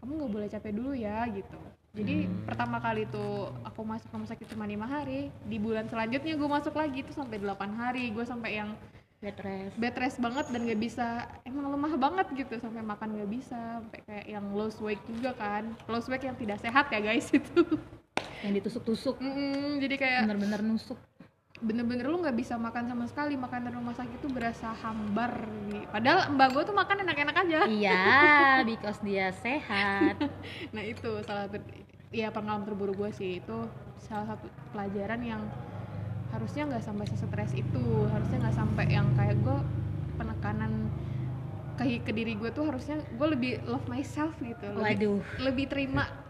kamu 0.00 0.10
nggak 0.16 0.32
boleh 0.32 0.48
capek 0.48 0.72
dulu 0.72 0.92
ya 0.96 1.28
gitu. 1.28 1.58
Jadi 1.94 2.26
Hmm. 2.26 2.42
pertama 2.42 2.80
kali 2.80 3.06
tuh 3.06 3.52
aku 3.60 3.80
masuk 3.84 4.08
rumah 4.08 4.26
sakit 4.26 4.50
cuma 4.50 4.64
lima 4.64 4.82
hari 4.84 5.28
di 5.44 5.56
bulan 5.56 5.86
selanjutnya 5.86 6.34
gue 6.34 6.48
masuk 6.48 6.74
lagi 6.74 7.04
itu 7.04 7.12
sampai 7.12 7.36
8 7.38 7.70
hari. 7.70 8.08
Gue 8.10 8.24
sampai 8.24 8.56
yang 8.56 8.72
bed 9.20 9.38
rest. 9.40 9.74
bed 9.78 9.94
rest 9.96 10.18
banget 10.18 10.46
dan 10.48 10.60
gak 10.64 10.80
bisa 10.82 11.06
emang 11.44 11.72
lemah 11.72 11.96
banget 11.96 12.26
gitu 12.34 12.54
sampai 12.58 12.82
makan 12.82 13.16
gak 13.16 13.30
bisa 13.30 13.80
sampai 13.80 14.00
kayak 14.02 14.26
yang 14.28 14.44
lost 14.52 14.80
weight 14.80 15.00
juga 15.06 15.32
kan. 15.32 15.70
Lost 15.86 16.08
weight 16.08 16.24
yang 16.24 16.34
tidak 16.34 16.58
sehat 16.58 16.88
ya 16.88 17.00
guys 17.00 17.28
itu. 17.38 17.62
Yang 18.42 18.52
ditusuk-tusuk. 18.58 19.16
Mm-mm, 19.20 19.78
jadi 19.78 19.94
kayak 19.96 20.18
bener-bener 20.26 20.60
nusuk 20.60 20.98
bener-bener 21.62 22.10
lu 22.10 22.18
nggak 22.18 22.34
bisa 22.34 22.58
makan 22.58 22.90
sama 22.90 23.04
sekali. 23.06 23.38
Makanan 23.38 23.78
rumah 23.78 23.94
sakit 23.94 24.18
itu 24.18 24.28
berasa 24.30 24.74
hambar 24.74 25.46
gitu. 25.70 25.86
padahal 25.94 26.34
mbak 26.34 26.48
gue 26.50 26.62
tuh 26.66 26.74
makan 26.74 26.96
enak-enak 27.06 27.36
aja. 27.46 27.60
Iya 27.70 28.02
because 28.68 28.98
dia 29.06 29.30
sehat. 29.30 30.18
Nah 30.74 30.82
itu 30.82 31.22
salah 31.22 31.46
satu 31.46 31.62
ya 32.10 32.34
pengalaman 32.34 32.66
terburuk 32.66 32.98
gue 32.98 33.10
sih. 33.14 33.38
Itu 33.38 33.70
salah 34.02 34.34
satu 34.34 34.50
pelajaran 34.74 35.20
yang 35.22 35.42
harusnya 36.34 36.66
nggak 36.66 36.82
sampai 36.82 37.06
sesetres 37.06 37.54
itu. 37.54 37.84
Harusnya 38.10 38.50
nggak 38.50 38.56
sampai 38.58 38.86
yang 38.90 39.06
kayak 39.14 39.38
gue 39.38 39.58
penekanan 40.18 40.90
ke, 41.78 42.02
ke 42.02 42.12
diri 42.14 42.34
gue 42.38 42.50
tuh 42.54 42.66
harusnya 42.70 42.98
gue 42.98 43.28
lebih 43.30 43.52
love 43.70 43.86
myself 43.86 44.34
gitu. 44.42 44.74
Lebih, 44.74 44.82
waduh. 44.82 45.20
lebih 45.38 45.66
terima 45.70 46.23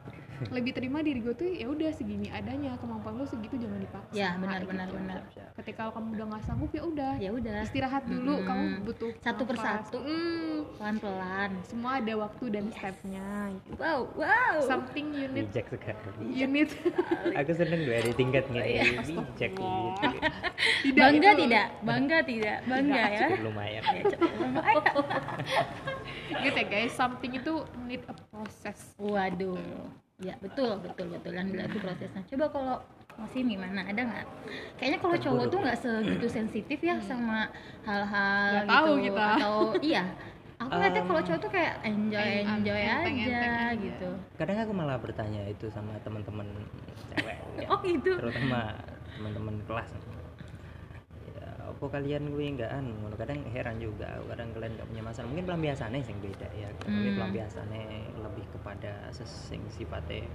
lebih 0.50 0.72
terima 0.74 0.98
diri 1.00 1.20
gue 1.20 1.34
tuh 1.34 1.48
ya 1.48 1.66
udah 1.66 1.90
segini 1.92 2.28
adanya. 2.30 2.76
Kemampuan 2.78 3.16
lo 3.16 3.24
segitu 3.24 3.54
jangan 3.56 3.78
dipaksa. 3.78 4.12
Ya 4.12 4.34
benar 4.36 4.60
gitu. 4.62 4.70
benar. 4.70 4.88
Benar 4.90 5.20
ketika 5.54 5.94
kamu 5.94 6.18
udah 6.18 6.26
nggak 6.34 6.42
sanggup 6.44 6.70
ya 6.74 6.82
udah. 6.82 7.12
Ya 7.22 7.30
udah. 7.30 7.58
Istirahat 7.62 8.04
dulu 8.10 8.34
Mm-mm. 8.42 8.46
kamu 8.46 8.64
butuh 8.84 9.10
Satu 9.22 9.42
nafas. 9.44 9.50
persatu. 9.54 9.98
Mm, 10.02 10.56
pelan-pelan. 10.76 11.50
Semua 11.64 11.90
ada 12.02 12.14
waktu 12.18 12.44
dan 12.50 12.64
stepnya. 12.74 13.28
Gitu. 13.54 13.70
wow 13.78 14.00
wow. 14.18 14.56
Something 14.66 15.06
you 15.14 15.26
need. 15.30 15.46
Bijak 15.50 15.66
sekali 15.70 16.26
you 16.34 16.46
need. 16.50 16.70
Aku 17.38 17.50
seneng 17.54 17.80
gue 17.86 17.98
di 18.02 18.12
tingkat 18.14 18.44
Oh, 18.54 18.60
iya. 18.60 18.84
bijak 19.02 19.50
gitu. 19.56 19.64
Tidak, 20.84 21.00
bangga 21.00 21.30
itu- 21.32 21.40
tidak? 21.48 21.66
Bangga 21.82 22.18
tidak? 22.22 22.58
Bangga 22.68 23.02
ya? 23.08 23.18
cukup 23.24 23.40
lumayan. 23.50 23.82
Ya, 23.82 24.02
cukup 24.14 24.30
lumayan. 24.38 24.94
gitu 26.44 26.58
ya 26.60 26.66
guys. 26.68 26.92
Something 26.94 27.32
itu 27.40 27.54
need 27.88 28.02
a 28.06 28.14
process. 28.30 28.94
Waduh 29.00 29.58
ya 30.22 30.34
betul 30.38 30.78
betul 30.78 31.06
betul. 31.10 31.30
Dan 31.34 31.50
itu 31.50 31.78
prosesnya. 31.78 32.22
Coba 32.30 32.46
kalau 32.50 32.76
masih 33.14 33.42
gimana? 33.42 33.80
Ada 33.82 34.00
nggak? 34.02 34.26
Kayaknya 34.78 34.98
kalau 34.98 35.16
cowok 35.18 35.44
tuh 35.48 35.58
nggak 35.62 35.78
segitu 35.78 36.26
sensitif 36.28 36.78
ya 36.78 36.96
sama 37.00 37.50
hal-hal 37.82 38.62
Nggak 38.62 38.66
tahu 38.70 38.86
gitu 38.98 39.04
kita. 39.10 39.26
atau 39.38 39.56
iya. 39.82 40.04
Aku 40.54 40.70
ngeliatnya 40.70 41.02
kalau 41.04 41.20
cowok 41.20 41.40
tuh 41.42 41.50
kayak 41.50 41.74
enjoy 41.82 42.30
enjoy 42.40 42.78
enteng- 42.78 43.18
aja 43.20 43.38
enteng 43.42 43.74
gitu. 43.82 44.08
Kadang 44.38 44.58
aku 44.62 44.72
malah 44.72 44.96
bertanya 44.96 45.42
itu 45.46 45.66
sama 45.68 45.98
teman-teman 46.02 46.46
cewek. 47.10 47.38
Oh 47.70 47.78
gitu. 47.82 48.10
Terutama 48.18 48.74
teman-teman 49.14 49.54
kelas 49.66 49.90
apa 51.64 51.84
kalian 51.88 52.28
gue 52.28 52.44
nggak 52.60 52.70
anu 52.70 52.92
ngono. 53.00 53.16
kadang 53.16 53.40
heran 53.48 53.76
juga 53.80 54.20
kadang 54.28 54.52
kalian 54.52 54.72
nggak 54.76 54.88
punya 54.92 55.02
masalah 55.02 55.26
mungkin 55.32 55.46
pelampiasannya 55.48 56.00
yang 56.04 56.20
beda 56.20 56.48
ya 56.52 56.68
mungkin 56.84 57.10
Hmm. 57.10 57.18
pelampiasannya 57.18 57.84
lebih 58.20 58.44
kepada 58.52 58.92
sesing 59.10 59.62
sifatnya 59.72 60.28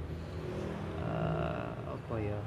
eh, 1.06 1.70
apa 1.86 2.16
ya 2.18 2.40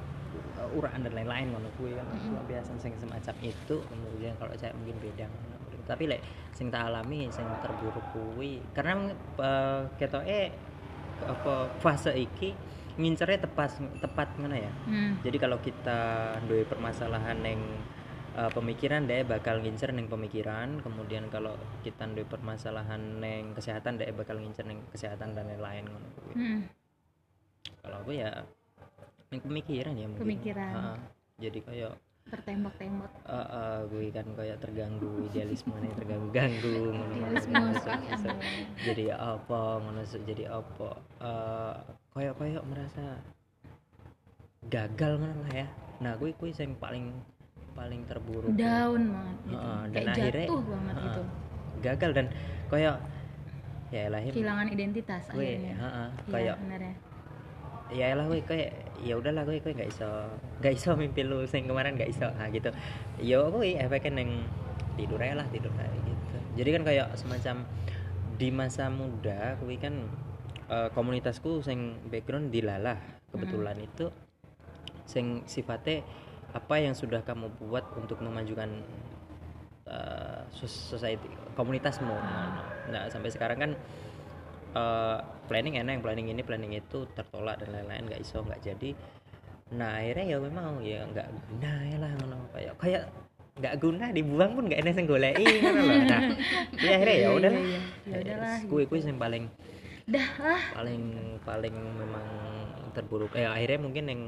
uh, 0.59 0.77
uraan 0.77 1.05
dan 1.05 1.13
lain-lain 1.15 1.53
ngono 1.53 1.69
kuwi 1.79 1.95
kan 1.97 2.07
pelampiasan 2.11 2.77
sing 2.81 2.93
semacam 2.99 3.35
itu 3.43 3.77
kemudian 3.87 4.35
kalau 4.37 4.53
saya 4.59 4.73
mungkin 4.77 4.97
beda 5.01 5.27
ngono. 5.29 5.57
tapi 5.87 6.07
lek 6.07 6.23
sing 6.55 6.71
tak 6.71 6.89
alami 6.89 7.27
sing 7.35 7.47
terburuk 7.61 8.05
kuwi 8.15 8.63
karena 8.77 9.11
uh, 9.39 9.83
ketoke 9.99 10.53
apa 11.23 11.55
fase 11.79 12.13
iki 12.19 12.55
ngincernya 12.99 13.49
tepat 13.49 13.81
tepat 14.05 14.29
mana 14.37 14.59
ya 14.59 14.73
hmm. 14.87 15.25
jadi 15.25 15.37
kalau 15.41 15.59
kita 15.63 16.01
duwe 16.45 16.67
permasalahan 16.69 17.41
neng 17.41 17.61
uh, 18.37 18.51
pemikiran 18.53 19.05
dia 19.05 19.25
bakal 19.25 19.61
ngincer 19.61 19.93
neng 19.93 20.09
pemikiran. 20.09 20.81
Kemudian 20.81 21.29
kalau 21.29 21.57
kita 21.87 22.09
duwe 22.11 22.27
permasalahan 22.29 23.21
neng 23.21 23.53
kesehatan 23.57 24.01
dia 24.01 24.13
bakal 24.13 24.41
ngincer 24.41 24.65
neng 24.65 24.81
kesehatan 24.93 25.37
dan 25.37 25.49
lain-lain 25.49 25.85
ngono. 25.89 26.09
Hmm. 26.33 26.61
kalau 27.83 27.99
aku 28.03 28.15
ya 28.15 28.47
neng 29.31 29.43
pemikiran 29.43 29.95
ya 29.95 30.07
mungkin. 30.07 30.23
Pemikiran. 30.23 30.73
Ha, 30.75 30.95
jadi 31.39 31.59
kayak 31.63 31.93
tertembak-tembak 32.23 33.11
uh, 33.27 33.35
uh, 33.35 33.77
gue 33.91 34.15
kan 34.15 34.23
kayak 34.39 34.63
terganggu 34.63 35.27
idealisme 35.27 35.75
nih 35.83 35.91
terganggu 35.99 36.29
ganggu 36.31 36.95
ngono 36.95 37.15
Idealisme. 37.19 38.31
Jadi 38.87 39.05
apa 39.11 39.61
ngono 39.83 40.07
jadi 40.07 40.45
apa? 40.47 40.91
Eh, 41.19 41.75
kayak 42.15 42.35
kayak 42.39 42.63
merasa 42.63 43.19
gagal 44.71 45.19
mana 45.19 45.35
lah 45.43 45.53
ya. 45.67 45.69
Nah 45.99 46.13
gue 46.15 46.31
gue 46.31 46.51
yang 46.55 46.79
paling 46.79 47.11
paling 47.73 48.01
terburuk 48.05 48.53
down 48.53 49.01
banget 49.09 49.37
gitu. 49.45 49.57
Heeh, 49.57 49.83
dan 49.83 49.93
kayak 49.95 50.09
akhirnya- 50.13 50.49
jatuh 50.49 50.61
banget 50.63 50.95
heeh, 50.95 51.05
gitu. 51.07 51.23
gagal 51.83 52.11
dan 52.13 52.27
kayak 52.69 52.95
ya 53.93 54.05
lah 54.09 54.21
kehilangan 54.23 54.67
identitas 54.69 55.23
gue 55.29 55.41
akhirnya. 55.43 55.75
heeh, 55.77 56.09
iya 56.09 56.31
kayak 56.31 56.57
benar 56.65 56.81
ya. 56.81 56.95
Ya 57.93 58.07
lah 58.17 58.25
gue 58.25 58.41
kayak 58.41 58.71
ya 59.05 59.15
udahlah 59.21 59.43
gue 59.45 59.57
gue 59.59 59.73
nggak 59.73 59.91
iso 59.91 60.09
nggak 60.65 60.73
iso 60.73 60.91
mimpi 61.01 61.23
lu 61.25 61.45
sing 61.45 61.69
kemarin 61.69 61.93
nggak 61.97 62.09
iso 62.09 62.29
nah 62.33 62.49
gitu. 62.49 62.73
Ya 63.21 63.41
gue 63.45 63.67
efeknya 63.77 64.25
neng 64.25 64.31
tidur 64.97 65.21
aja 65.21 65.45
lah 65.45 65.47
tidur 65.49 65.73
aja 65.77 65.93
gitu. 65.93 66.37
Jadi 66.57 66.69
kan 66.73 66.83
kayak 66.85 67.09
semacam 67.17 67.57
di 68.37 68.49
masa 68.49 68.89
muda 68.89 69.61
gue 69.61 69.77
kan 69.77 69.95
eh, 70.69 70.89
komunitasku 70.97 71.61
sing 71.61 72.01
background 72.09 72.49
dilalah 72.49 72.97
kebetulan 73.29 73.77
itu 73.77 74.09
sing 75.05 75.45
sifatnya 75.45 76.01
apa 76.53 76.75
yang 76.81 76.93
sudah 76.93 77.25
kamu 77.25 77.49
buat 77.61 77.85
untuk 77.97 78.21
memajukan 78.21 78.69
sos- 80.53 80.93
society 80.93 81.29
komunitasmu? 81.57 82.13
Nah 82.93 83.09
sampai 83.09 83.33
sekarang 83.33 83.59
kan 83.59 83.71
eh, 84.77 85.19
planning 85.49 85.81
enak 85.81 86.01
planning 86.05 86.29
ini 86.33 86.43
planning 86.45 86.73
itu 86.77 87.09
tertolak 87.17 87.61
dan 87.61 87.73
lain-lain 87.73 88.09
nggak 88.09 88.23
iso 88.23 88.45
nggak 88.45 88.61
jadi. 88.61 88.91
Nah 89.73 90.01
akhirnya 90.01 90.25
ya 90.33 90.37
memang 90.41 90.85
ya 90.85 91.01
nggak 91.09 91.29
guna 91.29 91.73
ya 91.89 91.97
lah 92.01 92.11
ngono. 92.21 92.39
Kayak 92.53 92.75
kayak 92.81 93.03
nggak 93.53 93.75
guna 93.85 94.05
dibuang 94.17 94.51
pun 94.57 94.65
nggak 94.69 94.81
enak 94.81 94.95
yang 94.97 95.09
loh. 95.89 95.97
Nah 96.09 96.23
ya 96.81 96.91
akhirnya 96.97 97.17
ya 97.17 97.29
udah 97.37 97.53
iya, 97.53 97.61
iya. 97.69 97.81
Ya 98.09 98.17
udahlah, 98.25 98.57
kue 98.69 98.83
kue 98.89 98.99
yang 99.01 99.21
paling 99.21 99.45
dah 100.03 100.29
lah 100.41 100.63
paling 100.77 101.03
paling 101.45 101.75
memang 101.77 102.27
terburuk. 102.97 103.33
Eh 103.37 103.45
akhirnya 103.49 103.81
mungkin 103.81 104.05
yang 104.09 104.23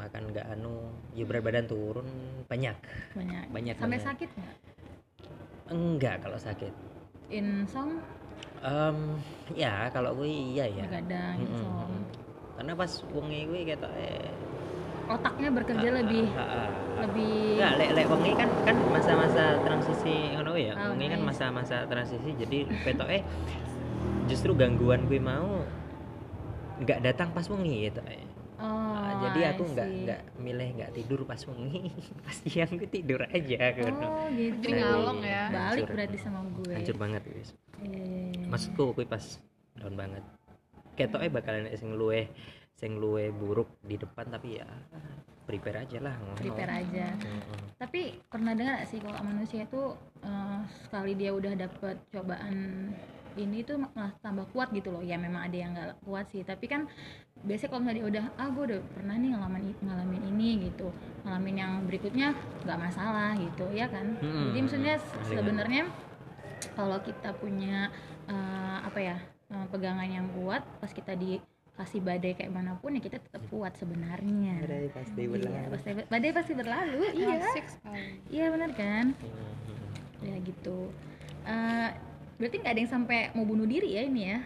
makan 0.00 0.22
nggak 0.30 0.46
anu 0.50 0.74
ya 1.12 1.24
berat 1.24 1.42
badan 1.42 1.66
turun 1.66 2.08
banyak 2.46 2.76
banyak 3.12 3.44
Banyak 3.48 3.74
sampai 3.76 3.94
banget. 3.94 4.08
sakit 4.08 4.30
nggak 4.32 4.56
enggak 5.70 6.16
kalau 6.18 6.38
sakit 6.38 6.72
insong 7.28 8.00
Em, 8.60 9.16
ya 9.54 9.88
kalau 9.88 10.12
gue 10.14 10.28
iya 10.28 10.64
ya 10.66 10.84
begadang 10.84 11.36
Mm-mm. 11.38 11.46
insong 11.46 11.92
karena 12.54 12.72
pas 12.74 12.92
wengi 13.08 13.40
gue 13.46 13.60
kata 13.66 13.88
eh 13.94 14.28
otaknya 15.06 15.48
bekerja 15.50 15.88
lebih 15.94 16.24
lebih 16.98 17.56
Enggak, 17.56 17.72
lek 17.74 17.90
lek 17.94 18.06
wengi 18.06 18.32
kan 18.34 18.48
kan 18.62 18.76
masa-masa 18.86 19.44
transisi 19.60 20.14
ngono 20.32 20.52
ya. 20.54 20.76
Oh, 20.76 20.92
wengi 20.92 21.08
kan 21.08 21.20
masa-masa 21.20 21.82
transisi 21.84 22.30
jadi 22.36 22.58
petoke 22.84 23.18
justru 24.26 24.52
gangguan 24.52 25.08
gue 25.08 25.18
mau 25.18 25.64
nggak 26.78 27.00
datang 27.02 27.32
pas 27.32 27.44
wengi 27.44 27.88
gitu. 27.88 28.00
eh. 28.06 28.22
Oh 29.20 29.22
Ah, 29.22 29.28
jadi 29.28 29.40
I 29.42 29.48
aku 29.52 29.62
nggak 29.68 29.88
nggak 30.00 30.20
milih 30.36 30.68
nggak 30.74 30.90
tidur 30.96 31.20
pas 31.22 31.40
wengi. 31.44 31.92
pas 32.24 32.36
siang 32.40 32.72
gue 32.72 32.88
tidur 32.88 33.20
aja 33.22 33.60
gitu. 33.70 33.92
oh 34.00 34.26
gitu 34.32 34.56
Jadi 34.62 34.72
ngalong 34.80 35.20
ya. 35.20 35.42
balik 35.48 35.84
Hancur. 35.84 35.94
berarti 35.94 36.18
sama 36.18 36.40
gue 36.56 36.72
Hancur 36.72 36.96
banget 36.96 37.22
guys. 37.22 37.50
Iya. 37.78 38.48
Maksudku 38.48 38.82
gue 38.92 39.04
pas 39.04 39.24
down 39.76 39.94
banget. 39.94 40.24
Ketoknya 40.96 41.30
bakalan 41.30 41.68
sing 41.76 41.92
luwe 41.92 42.32
sing 42.72 42.96
luwe 42.96 43.28
buruk 43.28 43.68
di 43.84 44.00
depan 44.00 44.24
tapi 44.26 44.56
ya 44.56 44.64
prepare 45.44 45.84
aja 45.84 45.98
lah 46.00 46.14
ngono. 46.16 46.38
prepare 46.38 46.72
aja 46.80 47.12
Mm-mm. 47.12 47.76
tapi 47.76 48.16
pernah 48.24 48.54
dengar 48.56 48.80
gak 48.80 48.88
sih 48.88 49.02
kalau 49.02 49.20
manusia 49.20 49.66
itu 49.66 49.82
eh, 50.22 50.58
sekali 50.86 51.12
dia 51.12 51.34
udah 51.34 51.58
dapet 51.58 52.00
cobaan 52.08 52.56
ini 53.36 53.62
tuh 53.62 53.78
malah 53.78 54.16
tambah 54.18 54.48
kuat 54.50 54.72
gitu 54.72 54.90
loh 54.90 55.02
ya 55.02 55.14
memang 55.14 55.44
ada 55.44 55.56
yang 55.56 55.70
nggak 55.70 56.00
kuat 56.02 56.26
sih 56.30 56.40
tapi 56.40 56.66
kan 56.66 56.88
biasanya 57.40 57.70
kalau 57.72 57.80
misalnya 57.80 57.98
dia 57.98 58.08
udah 58.10 58.24
ah 58.36 58.48
gue 58.48 58.64
udah 58.68 58.80
pernah 58.92 59.14
nih 59.16 59.28
ngalamin 59.32 59.62
ngalamin 59.80 60.22
ini 60.28 60.48
gitu. 60.68 60.88
Ngalamin 61.24 61.56
yang 61.56 61.72
berikutnya 61.88 62.28
nggak 62.62 62.78
masalah 62.78 63.32
gitu. 63.34 63.64
Ya 63.72 63.88
kan? 63.88 64.16
Hmm, 64.20 64.52
jadi 64.52 64.60
maksudnya 64.60 64.94
ahli 64.96 65.24
sebenarnya 65.32 65.82
kalau 66.74 66.98
kita 67.00 67.32
punya 67.34 67.88
eh, 68.28 68.78
apa 68.84 68.98
ya 69.00 69.16
eh, 69.48 69.66
pegangan 69.72 70.04
yang 70.04 70.28
kuat 70.36 70.60
pas 70.78 70.92
kita 70.92 71.16
dikasih 71.16 72.00
badai 72.00 72.36
kayak 72.36 72.52
mana 72.52 72.76
pun 72.76 72.92
ya 72.92 73.00
kita 73.00 73.16
tetap 73.16 73.40
kuat 73.48 73.72
sebenarnya. 73.74 74.60
Badai 74.60 74.88
pasti 74.92 75.20
Iya, 75.20 75.30
berlalu. 75.32 75.68
pasti 75.72 75.88
badai 76.06 76.30
pasti 76.32 76.52
berlalu 76.52 77.00
iya. 77.24 77.40
Iya 78.28 78.46
benar 78.52 78.70
kan? 78.76 79.16
Mhm. 79.16 80.28
ya 80.28 80.36
gitu. 80.44 80.92
Eh, 81.42 81.88
berarti 82.36 82.56
nggak 82.60 82.72
ada 82.72 82.80
yang 82.80 82.92
sampai 82.92 83.32
mau 83.32 83.44
bunuh 83.44 83.64
diri 83.64 83.96
ya 83.96 84.04
ini 84.04 84.22
ya 84.28 84.40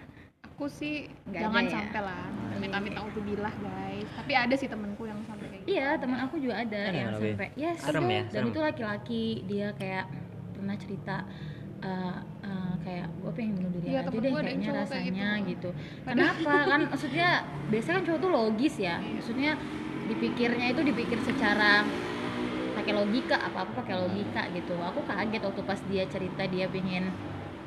aku 0.54 0.70
sih 0.70 1.10
Nggak 1.26 1.40
jangan 1.42 1.58
ada 1.58 1.66
ya? 1.66 1.74
sampai 1.74 2.00
lah 2.00 2.22
amit-amit 2.54 2.92
naudzubillah 2.94 3.54
guys 3.58 4.08
tapi 4.14 4.32
ada 4.32 4.54
sih 4.54 4.68
temenku 4.70 5.02
yang 5.04 5.18
sampai 5.26 5.46
kayak 5.50 5.60
gitu 5.60 5.74
Iya, 5.74 5.88
teman 5.98 6.18
aku 6.20 6.34
juga 6.38 6.54
ada 6.56 6.80
Ada 6.84 6.94
yang 6.94 7.12
sampai 7.12 7.48
yes. 7.56 7.78
serem 7.82 8.06
ya, 8.06 8.22
Dan 8.22 8.30
serem. 8.30 8.48
itu 8.48 8.58
laki-laki, 8.60 9.24
dia 9.44 9.66
kayak 9.74 10.04
pernah 10.54 10.76
cerita 10.78 11.16
eh, 11.80 12.16
eh, 12.46 12.74
kayak 12.80 13.06
gue 13.10 13.30
pengen 13.34 13.52
bunuh 13.58 13.70
diri 13.74 13.86
Iya, 13.90 13.98
aja 13.98 14.06
temen 14.06 14.22
deh 14.22 14.30
kayaknya 14.30 14.46
cowok 14.46 14.62
kayak 14.62 14.78
rasanya 14.78 15.28
gitu. 15.42 15.48
gitu. 15.50 15.68
Kenapa? 16.06 16.52
kan 16.64 16.80
maksudnya 16.86 17.28
biasanya 17.68 17.94
kan 17.96 18.04
cowok 18.06 18.20
tuh 18.22 18.30
logis 18.30 18.74
ya. 18.78 18.96
Maksudnya 19.02 19.50
dipikirnya 20.04 20.66
itu 20.70 20.80
dipikir 20.84 21.18
secara 21.18 21.82
pakai 22.74 22.92
logika 22.92 23.36
apa-apa 23.42 23.72
pakai 23.82 23.94
logika 23.98 24.42
gitu. 24.52 24.74
Aku 24.78 25.00
kaget 25.02 25.42
waktu 25.42 25.62
pas 25.64 25.80
dia 25.90 26.04
cerita 26.06 26.46
dia 26.46 26.70
pengen 26.70 27.10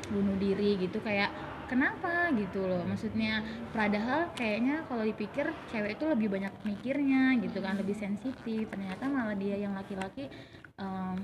bunuh 0.08 0.38
diri 0.40 0.80
gitu 0.80 0.98
kayak 0.98 1.28
kenapa 1.68 2.32
gitu 2.34 2.64
loh? 2.64 2.82
Maksudnya 2.88 3.44
padahal 3.76 4.32
kayaknya 4.34 4.82
kalau 4.88 5.04
dipikir 5.04 5.52
cewek 5.70 6.00
itu 6.00 6.04
lebih 6.08 6.28
banyak 6.32 6.52
mikirnya 6.64 7.36
gitu 7.44 7.60
kan 7.60 7.76
lebih 7.76 7.94
sensitif. 7.94 8.66
Ternyata 8.72 9.06
malah 9.06 9.36
dia 9.36 9.54
yang 9.60 9.76
laki-laki 9.76 10.32
em, 10.80 11.16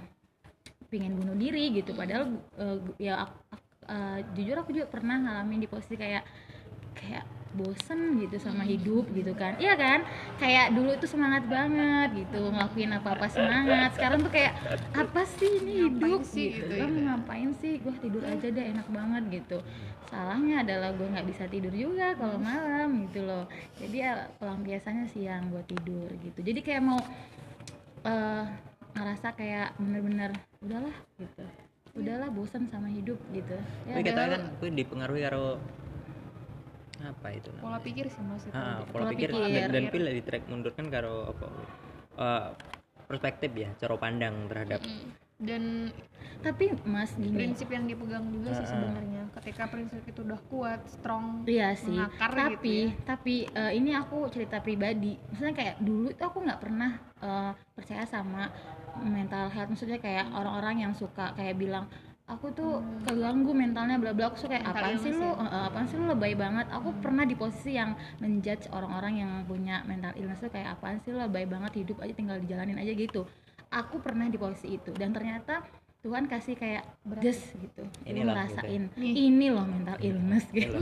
pingin 0.93 1.17
bunuh 1.17 1.35
diri 1.35 1.73
gitu. 1.75 1.97
Padahal 1.97 2.31
eh, 2.61 2.79
ya 3.11 3.25
ak- 3.27 3.43
ak- 3.51 3.87
eh, 3.89 4.19
jujur 4.37 4.57
aku 4.61 4.71
juga 4.77 4.87
pernah 4.93 5.17
ngalamin 5.19 5.65
di 5.65 5.69
posisi 5.69 5.97
kayak 5.97 6.23
kayak 6.95 7.25
bosen 7.55 8.19
gitu 8.19 8.37
sama 8.37 8.62
hidup 8.62 9.07
gitu 9.11 9.31
kan. 9.33 9.55
Iya 9.57 9.75
kan? 9.75 10.03
Kayak 10.37 10.75
dulu 10.75 10.90
itu 10.90 11.07
semangat 11.07 11.47
banget 11.47 12.27
gitu 12.27 12.51
ngelakuin 12.51 12.90
apa 12.93 13.14
apa 13.14 13.27
semangat. 13.27 13.95
Sekarang 13.95 14.21
tuh 14.21 14.29
kayak 14.29 14.53
apa 14.90 15.23
sih 15.25 15.62
ini 15.62 15.75
Ngapain 15.81 15.95
hidup? 15.95 16.21
sih 16.25 16.49
gitu, 16.51 16.67
gitu. 16.67 16.75
Lo 16.75 16.87
ya? 16.87 17.01
ngapain 17.09 17.51
sih? 17.55 17.73
Gue 17.79 17.95
tidur 17.99 18.23
aja 18.23 18.47
deh 18.47 18.64
enak 18.69 18.87
banget 18.90 19.23
gitu. 19.33 19.59
Salahnya 20.05 20.62
adalah 20.62 20.90
gue 20.93 21.07
nggak 21.07 21.27
bisa 21.27 21.45
tidur 21.47 21.71
juga 21.71 22.12
kalau 22.14 22.37
malam 22.37 23.07
gitu 23.07 23.23
loh. 23.23 23.47
Jadi 23.79 23.97
ya 23.97 24.12
pelampiasannya 24.37 25.07
siang 25.09 25.49
gue 25.49 25.62
tidur 25.64 26.11
gitu. 26.21 26.38
Jadi 26.38 26.61
kayak 26.61 26.83
mau 26.83 27.01
eh, 28.05 28.45
ngerasa 28.95 29.33
kayak 29.33 29.75
bener-bener 29.77 30.31
udahlah 30.61 30.95
gitu. 31.17 31.45
Udahlah 31.95 32.27
bosan 32.29 32.67
sama 32.67 32.90
hidup 32.90 33.19
gitu. 33.31 33.55
Ya 33.87 33.95
Tapi 33.95 34.03
kita 34.03 34.14
padahal- 34.19 34.33
kan 34.35 34.43
gue 34.59 34.71
dipengaruhi 34.73 35.23
karo 35.23 35.59
apa 37.07 37.29
itu 37.31 37.49
namanya? 37.51 37.64
pola 37.64 37.79
pikir 37.81 38.07
sih 38.07 38.23
mas 38.23 38.43
itu 38.43 38.53
Ah, 38.53 38.81
Pola 38.83 38.88
pola 38.88 39.11
pikir, 39.11 39.29
pikir. 39.31 39.53
dan, 39.61 39.71
dan 39.71 39.85
pil 39.88 40.05
di 40.07 40.23
track 40.23 40.45
mundur 40.47 40.73
kan 40.73 40.87
karo 40.88 41.29
apa 41.29 41.47
eh, 42.17 42.49
perspektif 43.05 43.51
ya 43.53 43.69
cara 43.75 43.95
pandang 43.97 44.49
terhadap 44.49 44.81
Mm. 44.81 45.07
dan 45.37 45.62
tapi 46.40 46.71
mas 46.85 47.11
gini 47.12 47.35
prinsip 47.35 47.67
yang 47.67 47.85
dipegang 47.85 48.23
juga 48.29 48.55
sih 48.55 48.62
Ah. 48.62 48.71
sebenarnya 48.71 49.23
ketika 49.35 49.67
prinsip 49.67 50.01
itu 50.03 50.23
udah 50.23 50.40
kuat 50.47 50.81
strong 50.87 51.43
Iya 51.45 51.75
sih, 51.75 51.90
mengakar 51.93 52.31
tapi 52.31 52.55
gitu 52.55 52.69
ya. 52.87 53.03
tapi 53.05 53.35
eh, 53.51 53.73
ini 53.75 53.90
aku 53.93 54.29
cerita 54.29 54.59
pribadi. 54.59 55.19
Maksudnya 55.27 55.53
kayak 55.53 55.77
dulu 55.79 56.07
itu 56.09 56.23
aku 56.23 56.38
nggak 56.40 56.61
pernah 56.61 56.90
eh, 57.19 57.53
percaya 57.73 58.05
sama 58.05 58.47
mental 58.97 59.51
health. 59.51 59.69
Maksudnya 59.69 59.99
kayak 59.99 60.31
orang-orang 60.31 60.77
yang 60.81 60.93
suka 60.93 61.35
kayak 61.35 61.57
bilang 61.57 61.90
aku 62.25 62.47
tuh 62.57 62.81
keganggu 63.05 63.53
mentalnya 63.53 64.01
bla 64.01 64.17
bla. 64.17 64.33
Aku 64.33 64.41
suka 64.41 64.57
kayak 64.57 64.65
apaan 64.65 64.97
sih 64.97 65.13
lu? 65.13 65.29
ya? 65.29 65.45
Eh, 65.45 65.65
apaan 65.69 65.87
sih 65.89 65.97
lu 66.01 66.07
lebay 66.09 66.33
banget? 66.33 66.67
Aku 66.73 66.91
pernah 67.05 67.25
di 67.29 67.37
posisi 67.37 67.77
yang 67.77 67.93
menjudge 68.21 68.73
orang-orang 68.73 69.21
yang 69.21 69.31
punya 69.45 69.85
mental 69.85 70.17
illness 70.17 70.41
tuh 70.41 70.53
kayak 70.53 70.81
apaan 70.81 70.99
sih 71.05 71.13
lu 71.13 71.21
lebay 71.21 71.45
banget 71.45 71.85
hidup 71.85 72.01
aja 72.01 72.13
tinggal 72.17 72.41
dijalanin 72.41 72.81
aja 72.81 72.93
gitu. 72.97 73.29
Aku 73.69 74.01
pernah 74.01 74.31
di 74.31 74.39
posisi 74.39 74.79
itu 74.79 74.95
dan 74.95 75.13
ternyata 75.13 75.67
Tuhan 76.05 76.29
kasih 76.29 76.53
kayak 76.61 76.85
gas 77.17 77.41
gitu, 77.57 77.81
lu 77.81 77.89
Inilah, 78.05 78.45
ngerasain 78.45 78.93
Nih. 78.93 79.25
ini 79.25 79.49
loh 79.49 79.65
mental 79.65 79.97
illness 80.05 80.45
gitu 80.53 80.77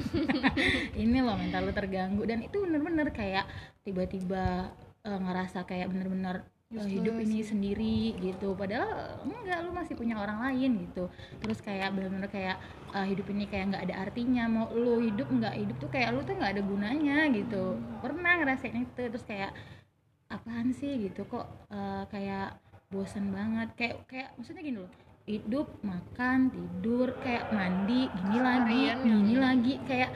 ini 1.07 1.22
loh 1.22 1.38
mental 1.38 1.62
lu 1.62 1.70
terganggu 1.70 2.26
dan 2.26 2.42
itu 2.42 2.59
bener-bener 2.59 3.07
kayak 3.14 3.46
tiba-tiba 3.87 4.74
eh, 5.07 5.20
ngerasa 5.22 5.62
kayak 5.62 5.94
bener-bener 5.94 6.42
Useless 6.72 6.88
hidup 6.88 7.14
ini 7.20 7.38
gitu. 7.44 7.48
sendiri 7.52 7.98
gitu. 8.16 8.48
Padahal 8.56 9.20
enggak 9.28 9.58
lu 9.61 9.70
masih 9.76 9.94
punya 9.94 10.16
orang 10.16 10.40
lain 10.40 10.88
gitu. 10.88 11.04
Terus 11.44 11.58
kayak 11.61 11.92
bener-bener 11.92 12.32
kayak 12.32 12.56
eh, 12.96 13.06
hidup 13.12 13.28
ini 13.28 13.44
kayak 13.44 13.76
nggak 13.76 13.85
ada 13.92 13.96
artinya. 14.08 14.44
Mau 14.48 14.72
lu 14.72 15.04
hidup 15.04 15.28
nggak 15.28 15.54
hidup 15.61 15.76
tuh 15.76 15.90
kayak 15.92 16.16
lu 16.16 16.24
tuh 16.24 16.32
nggak 16.32 16.56
ada 16.56 16.62
gunanya 16.64 17.28
gitu. 17.28 17.76
Pernah 18.00 18.32
ngerasain 18.40 18.88
itu 18.88 18.88
terus 18.96 19.24
kayak 19.28 19.52
apaan 20.32 20.72
sih? 20.72 20.96
gitu. 20.96 21.28
Kok 21.28 21.46
eh, 21.68 22.04
kayak 22.08 22.56
bosan 22.88 23.28
banget. 23.28 23.68
Kayak 23.76 23.94
kayak 24.08 24.28
maksudnya 24.40 24.64
gini 24.64 24.78
loh. 24.80 24.92
Hidup 25.22 25.68
makan 25.87 26.50
tidur 26.50 27.14
kayak 27.22 27.52
mandi 27.54 28.08
gini 28.11 28.38
lagi 28.40 28.82
gini 28.96 29.35
lagi. 29.37 29.74
Kayak 29.85 30.11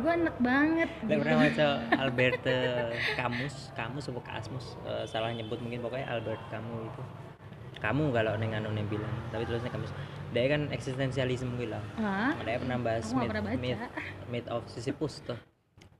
gue 0.00 0.12
enak 0.12 0.36
banget 0.40 0.90
gitu. 1.04 1.20
pernah 1.20 1.38
baca 1.44 1.66
Albert 2.00 2.42
eh, 2.48 2.92
Camus, 3.18 3.54
Camus 3.76 4.04
apa 4.08 4.20
Kasmus 4.24 4.66
eh, 4.88 5.04
salah 5.04 5.28
nyebut 5.32 5.60
mungkin 5.60 5.84
pokoknya 5.84 6.06
Albert 6.08 6.42
Camus 6.48 6.88
itu. 6.88 7.02
Kamu 7.82 8.14
kalau 8.14 8.38
neng 8.38 8.54
anu 8.54 8.70
neng 8.70 8.86
bilang, 8.86 9.10
tapi 9.34 9.42
tulisnya 9.42 9.66
Camus. 9.74 9.90
Dia 10.30 10.46
kan 10.46 10.70
eksistensialisme 10.70 11.58
gitu 11.58 11.74
lah. 11.74 11.82
Dia 12.46 12.62
pernah 12.62 12.78
bahas 12.78 13.10
myth, 13.10 13.26
pernah 13.26 13.42
myth, 13.58 13.82
myth 14.30 14.48
of 14.48 14.62
Sisyphus 14.70 15.18
tuh. 15.26 15.38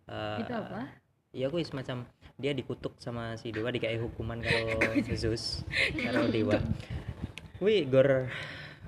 Eh, 0.07 0.47
itu 0.47 0.53
apa 0.55 1.03
Iya 1.33 1.49
gue 1.49 1.65
semacam 1.65 2.05
dia 2.37 2.53
dikutuk 2.53 3.01
sama 3.01 3.41
si 3.41 3.49
dewa 3.57 3.73
dikasih 3.73 4.05
hukuman 4.05 4.37
kalau 4.45 4.85
Zeus 5.21 5.65
kalau 5.97 6.29
dewa. 6.29 6.61
Wih 7.63 7.89
gor 7.89 8.29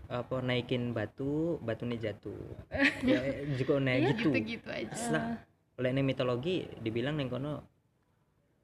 apa 0.09 0.41
naikin 0.45 0.93
batu, 0.93 1.57
batunya 1.61 1.97
jatuh. 2.11 2.45
Ya 3.05 3.21
juga 3.57 3.81
naik 3.81 4.17
gitu. 4.17 4.33
gitu-gitu 4.33 4.69
aja 4.73 5.41
oleh 5.75 5.91
ini 5.91 6.03
mitologi 6.07 6.63
dibilang 6.79 7.19
neng 7.19 7.31
kono 7.31 7.67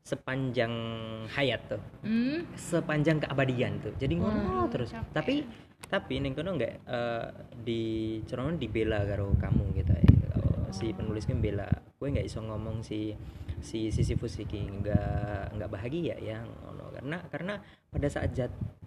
sepanjang 0.01 0.73
hayat 1.29 1.61
tuh, 1.69 1.83
hmm? 2.07 2.57
sepanjang 2.57 3.21
keabadian 3.21 3.79
tuh. 3.85 3.93
Jadi 4.01 4.17
ngono 4.17 4.65
Wah, 4.65 4.67
terus. 4.73 4.91
capek. 4.97 5.13
Tapi 5.13 5.35
tapi 5.91 6.15
neng 6.23 6.33
kono 6.33 6.57
nggak 6.57 6.75
eh, 6.89 7.27
di 7.61 7.83
corongan 8.25 8.57
dibela 8.57 9.05
karo 9.05 9.35
kamu 9.37 9.65
gitu 9.77 9.93
ya. 9.93 10.35
Oh, 10.41 10.71
Si 10.73 10.95
penulisnya 10.95 11.37
bela, 11.37 11.69
gue 12.01 12.09
nggak 12.09 12.27
iso 12.27 12.41
ngomong 12.41 12.81
si 12.81 13.13
si 13.61 13.93
Sisyphus 13.93 14.41
iki 14.41 14.65
nggak 14.73 15.53
nggak 15.61 15.69
bahagia 15.69 16.17
ya 16.17 16.41
ngono 16.41 16.89
karena 16.97 17.21
karena 17.29 17.55
pada 17.93 18.09
saat 18.09 18.33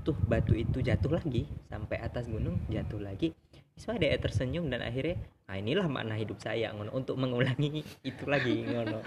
jatuh 0.04 0.20
batu 0.28 0.52
itu 0.52 0.84
jatuh 0.84 1.16
lagi 1.16 1.48
sampai 1.72 1.96
atas 1.98 2.28
gunung 2.28 2.60
jatuh 2.68 3.00
lagi. 3.00 3.32
So 3.74 3.90
ada 3.90 4.04
yang 4.04 4.20
tersenyum 4.20 4.68
dan 4.68 4.84
akhirnya 4.84 5.16
ah 5.48 5.56
inilah 5.56 5.88
makna 5.88 6.20
hidup 6.20 6.36
saya 6.38 6.76
ngono 6.76 6.92
untuk 6.92 7.16
mengulangi 7.16 7.80
itu 8.04 8.24
lagi 8.28 8.68
ngono. 8.68 9.00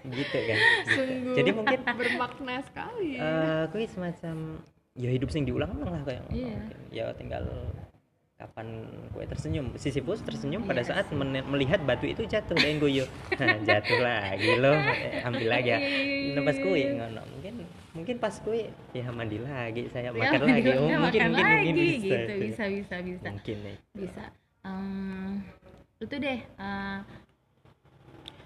Gitu 0.00 0.38
kan. 0.38 0.58
Sungguh 0.86 1.34
jadi 1.34 1.50
mungkin 1.50 1.78
bermakna 1.82 2.62
sekali. 2.62 3.18
eh 3.18 3.66
gue 3.66 3.82
semacam 3.84 4.62
ya 4.94 5.10
hidup 5.10 5.26
sing 5.28 5.42
diulang-ulang 5.42 5.90
lah 5.90 6.02
kayak 6.06 6.22
Iya. 6.30 6.54
mungkin. 6.54 6.78
ya 6.94 7.04
tinggal 7.18 7.44
kapan 8.36 8.66
gue 9.10 9.24
tersenyum. 9.26 9.74
Sisyphus 9.74 10.22
tersenyum 10.22 10.62
pada 10.62 10.80
Iya 10.80 10.94
saat 11.02 11.10
men- 11.10 11.42
melihat 11.44 11.82
batu 11.82 12.06
itu 12.06 12.22
jatuh 12.24 12.54
dan 12.54 12.78
gue 12.78 13.02
nah, 13.42 13.58
jatuh 13.60 13.98
lagi 13.98 14.54
loh 14.54 14.78
Eh, 14.78 15.18
ambil 15.20 15.50
lagi 15.50 15.68
ya. 15.68 15.78
Nah, 16.30 16.46
pas 16.46 16.54
gue 16.54 16.78
ngono. 16.94 17.22
Mungkin 17.28 17.54
mungkin 17.94 18.16
pas 18.18 18.34
gue 18.42 18.74
ya 18.90 19.06
mandi 19.14 19.38
lagi 19.38 19.86
saya 19.88 20.10
Ya, 20.10 20.34
makan 20.34 20.40
lagi. 20.50 20.70
oh, 20.74 20.86
ya, 20.90 20.98
mungkin 20.98 21.20
makan 21.22 21.28
mungkin 21.30 21.46
lagi 21.46 21.70
mungkin 21.70 21.74
bisa 21.78 21.94
gitu. 21.94 22.14
itu. 22.34 22.34
bisa 22.50 22.64
bisa 22.68 22.94
bisa. 23.00 23.26
Mungkin 23.30 23.56
nih 23.62 23.76
bisa. 23.94 24.24
Em, 24.64 25.30
itu 26.02 26.14
deh 26.18 26.38
eh, 26.42 26.98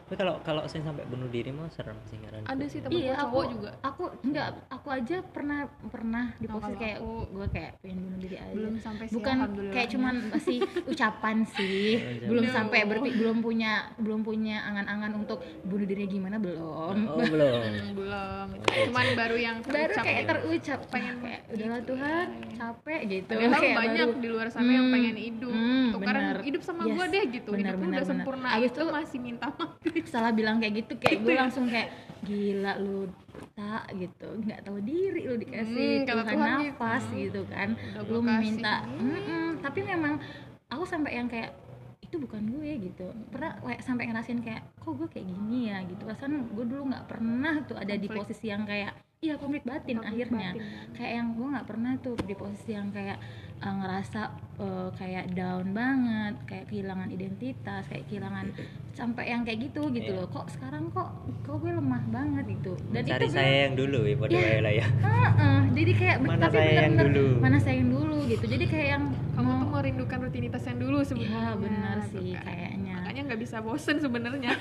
tapi 0.08 0.16
kalau 0.16 0.40
kalau 0.40 0.64
saya 0.64 0.80
sampai 0.82 1.04
bunuh 1.04 1.28
diri 1.28 1.52
mau 1.52 1.68
serem 1.68 2.00
sih 2.02 2.16
ngaran 2.16 2.40
ada 2.42 2.64
sih 2.64 2.80
temen 2.80 2.96
iya 2.96 3.12
cowok 3.14 3.28
aku 3.28 3.40
juga. 3.52 3.70
aku 3.82 4.02
enggak 4.24 4.48
aku 4.68 4.88
aja 4.90 5.16
pernah 5.22 5.58
pernah 5.84 6.24
di 6.34 6.46
posisi 6.48 6.76
kayak 6.78 6.98
aku. 6.98 7.12
gue 7.28 7.46
kayak 7.50 7.72
pengen 7.78 7.98
bunuh 8.00 8.18
diri 8.18 8.36
aja. 8.38 8.54
Belum 8.54 8.74
sampai 8.78 9.04
sih 9.04 9.14
bukan 9.14 9.36
alhamdulillah. 9.36 9.74
kayak 9.74 9.88
cuman 9.90 10.14
masih 10.30 10.58
ucapan 10.86 11.36
sih. 11.46 11.88
Belum 12.30 12.40
No. 12.40 12.52
sampai 12.54 12.80
berpi 12.82 13.10
belum 13.12 13.36
punya 13.38 13.72
belum 13.96 14.20
punya 14.22 14.64
angan-angan 14.64 15.12
untuk 15.14 15.38
bunuh 15.62 15.84
diri 15.84 16.04
gimana 16.06 16.36
belum. 16.38 16.56
Oh 16.58 16.96
belum. 17.26 17.60
Hmm, 17.68 17.92
belum. 17.94 18.46
Cuman 18.64 19.06
baru 19.14 19.36
yang 19.36 19.56
baru 19.60 19.92
terucap 19.92 20.02
kayak 20.02 20.16
gitu. 20.18 20.30
terucap 20.30 20.80
Pengen 20.88 21.14
kayak 21.20 21.40
udahlah 21.48 21.78
gitu. 21.78 21.88
Tuhan 21.90 22.26
capek 22.54 23.00
gitu. 23.06 23.28
Padahal 23.28 23.52
Kayak 23.58 23.76
banyak 23.76 24.06
baru- 24.06 24.18
di 24.18 24.28
luar 24.28 24.46
sana 24.48 24.70
yang 24.70 24.86
Hmm, 24.86 24.94
pengen 24.94 25.16
hidup. 25.18 25.52
hmm, 25.52 25.86
tukaran 25.90 26.22
bener. 26.22 26.38
hidup 26.42 26.62
sama 26.62 26.82
Yes, 26.82 26.94
gua 26.94 27.04
deh 27.06 27.24
gitu. 27.28 27.50
Bener, 27.50 27.60
hidup 27.66 27.78
bener, 27.78 27.90
udah 27.90 28.00
bener. 28.00 28.16
sempurna 28.16 28.48
Abis 28.50 28.70
itu- 28.70 28.88
masih 28.88 29.18
minta 29.20 29.46
mati 29.50 29.90
salah 30.04 30.30
bilang 30.30 30.58
kayak 30.58 30.74
gitu 30.78 30.94
kayak 30.94 31.18
gue 31.18 31.24
Gitu 31.24 31.30
ya? 31.32 31.40
langsung 31.40 31.64
kayak 31.66 31.88
gila 32.20 32.72
lu 32.78 33.10
tak 33.54 33.90
gitu. 33.92 34.28
Nggak 34.38 34.60
tahu 34.62 34.78
diri 34.80 35.22
lu 35.24 35.36
dikasih 35.36 35.86
Hmm, 35.96 36.06
Tuhan 36.06 36.26
Tuhan 36.28 36.38
nafas 36.68 37.04
gitu. 37.06 37.16
gitu 37.16 37.40
kan. 37.48 37.68
Udah 37.96 38.02
lu 38.04 38.18
minta 38.20 38.76
Hmm. 38.84 39.58
Tapi 39.58 39.80
memang 39.82 40.14
aku 40.66 40.84
sampai 40.84 41.14
yang 41.14 41.26
kayak 41.26 41.50
itu 41.98 42.16
bukan 42.16 42.42
gue 42.48 42.70
gitu. 42.84 43.06
Pernah 43.28 43.58
kayak 43.60 43.82
sampai 43.82 44.04
ngerasain 44.06 44.40
kayak 44.40 44.62
kok 44.76 44.92
gue 44.92 45.08
kayak 45.08 45.26
gini 45.26 45.68
ya? 45.68 45.82
gitu. 45.82 46.02
Perasaan 46.02 46.46
gue 46.48 46.64
dulu 46.64 46.82
nggak 46.88 47.06
pernah 47.06 47.54
tuh 47.64 47.74
ada 47.74 47.94
di 47.94 48.06
posisi 48.06 48.46
yang 48.46 48.62
kayak 48.62 48.94
iya 49.18 49.34
konflik 49.34 49.62
batin 49.62 49.98
Konflik 49.98 50.30
akhirnya 50.30 50.48
batin. 50.52 50.62
kayak 50.94 51.12
yang 51.12 51.28
gue 51.32 51.46
nggak 51.48 51.66
pernah 51.66 51.92
tuh 51.98 52.14
di 52.20 52.34
posisi 52.34 52.70
yang 52.70 52.88
kayak 52.88 53.18
uh, 53.58 53.74
ngerasa 53.76 54.20
uh, 54.56 54.88
kayak 54.94 55.34
down 55.34 55.72
banget 55.72 56.34
kayak 56.44 56.64
kehilangan 56.66 57.08
identitas 57.08 57.82
kayak 57.84 58.06
kehilangan 58.06 58.54
sampai 58.92 59.24
yang 59.28 59.42
kayak 59.42 59.58
gitu 59.64 59.90
gitu 59.90 60.10
Iya. 60.12 60.18
loh 60.18 60.26
kok 60.28 60.46
sekarang 60.48 60.90
kok 60.90 61.10
kok 61.40 61.56
gue 61.56 61.70
lemah 61.72 62.02
banget 62.08 62.44
gitu 62.52 62.78
dan 62.88 63.02
cari 63.04 63.18
itu 63.20 63.30
saya 63.32 63.54
yang 63.64 63.74
dulu 63.74 64.00
ya 64.04 64.14
pada 64.16 64.30
Iya. 64.32 64.58
lah 64.60 64.72
ya 64.72 64.86
Heeh, 64.86 65.58
jadi 65.72 65.92
kayak 65.94 66.16
Mana 66.20 66.42
tapi 66.44 66.56
saya 66.56 66.70
yang 66.80 66.94
dulu? 66.96 67.26
mana 67.38 67.56
saya 67.58 67.74
yang 67.76 67.90
dulu 67.90 68.16
gitu 68.24 68.44
jadi 68.44 68.64
kayak 68.66 68.88
yang 68.92 69.04
kamu 69.34 69.42
mau- 69.44 69.58
tuh 69.58 69.68
merindukan 69.72 70.18
rutinitas 70.20 70.62
yang 70.64 70.78
dulu 70.78 70.98
sebenarnya 71.00 71.42
Iya 71.48 71.52
benar 71.56 71.96
tuh 72.00 72.06
sih 72.12 72.30
kan. 72.32 72.46
Kayaknya 73.18 73.34
nggak 73.34 73.42
bisa 73.50 73.58
bosen 73.58 73.96
sebenarnya. 73.98 74.54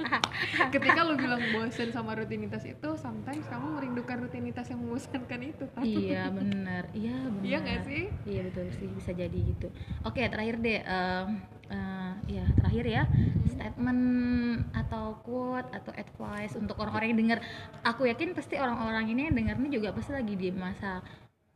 Ketika 0.74 1.02
lu 1.02 1.18
bilang 1.18 1.42
bosen 1.50 1.90
sama 1.90 2.14
rutinitas 2.14 2.62
itu 2.62 2.88
sometimes 2.94 3.42
kamu 3.50 3.66
merindukan 3.82 4.16
rutinitas 4.22 4.70
yang 4.70 4.78
membosankan 4.78 5.42
itu 5.42 5.66
kan? 5.74 5.82
Iya 5.82 6.30
benar. 6.30 6.86
Iya 6.94 7.18
benar. 7.26 7.42
Iya 7.42 7.56
nggak 7.58 7.80
sih? 7.82 8.04
iya 8.30 8.40
betul 8.46 8.70
sih. 8.78 8.86
Bisa 8.94 9.10
jadi 9.10 9.34
gitu. 9.42 9.74
Oke 10.06 10.22
terakhir 10.30 10.62
deh 10.62 10.78
em, 10.86 11.42
eh, 11.66 12.12
ya 12.38 12.46
terakhir 12.62 12.84
ya. 12.86 13.02
Statement 13.50 14.02
atau 14.70 15.18
quote 15.26 15.66
atau 15.74 15.90
advice 15.90 16.54
untuk 16.54 16.78
orang-orang 16.78 17.10
yang 17.10 17.20
dengar 17.26 17.38
aku 17.82 18.06
yakin 18.06 18.38
pasti 18.38 18.54
orang-orang 18.54 19.10
ini 19.10 19.26
yang 19.26 19.34
dengar 19.34 19.58
ini 19.58 19.68
juga 19.74 19.90
pasti 19.90 20.14
lagi 20.14 20.38
di 20.38 20.54
masa 20.54 21.02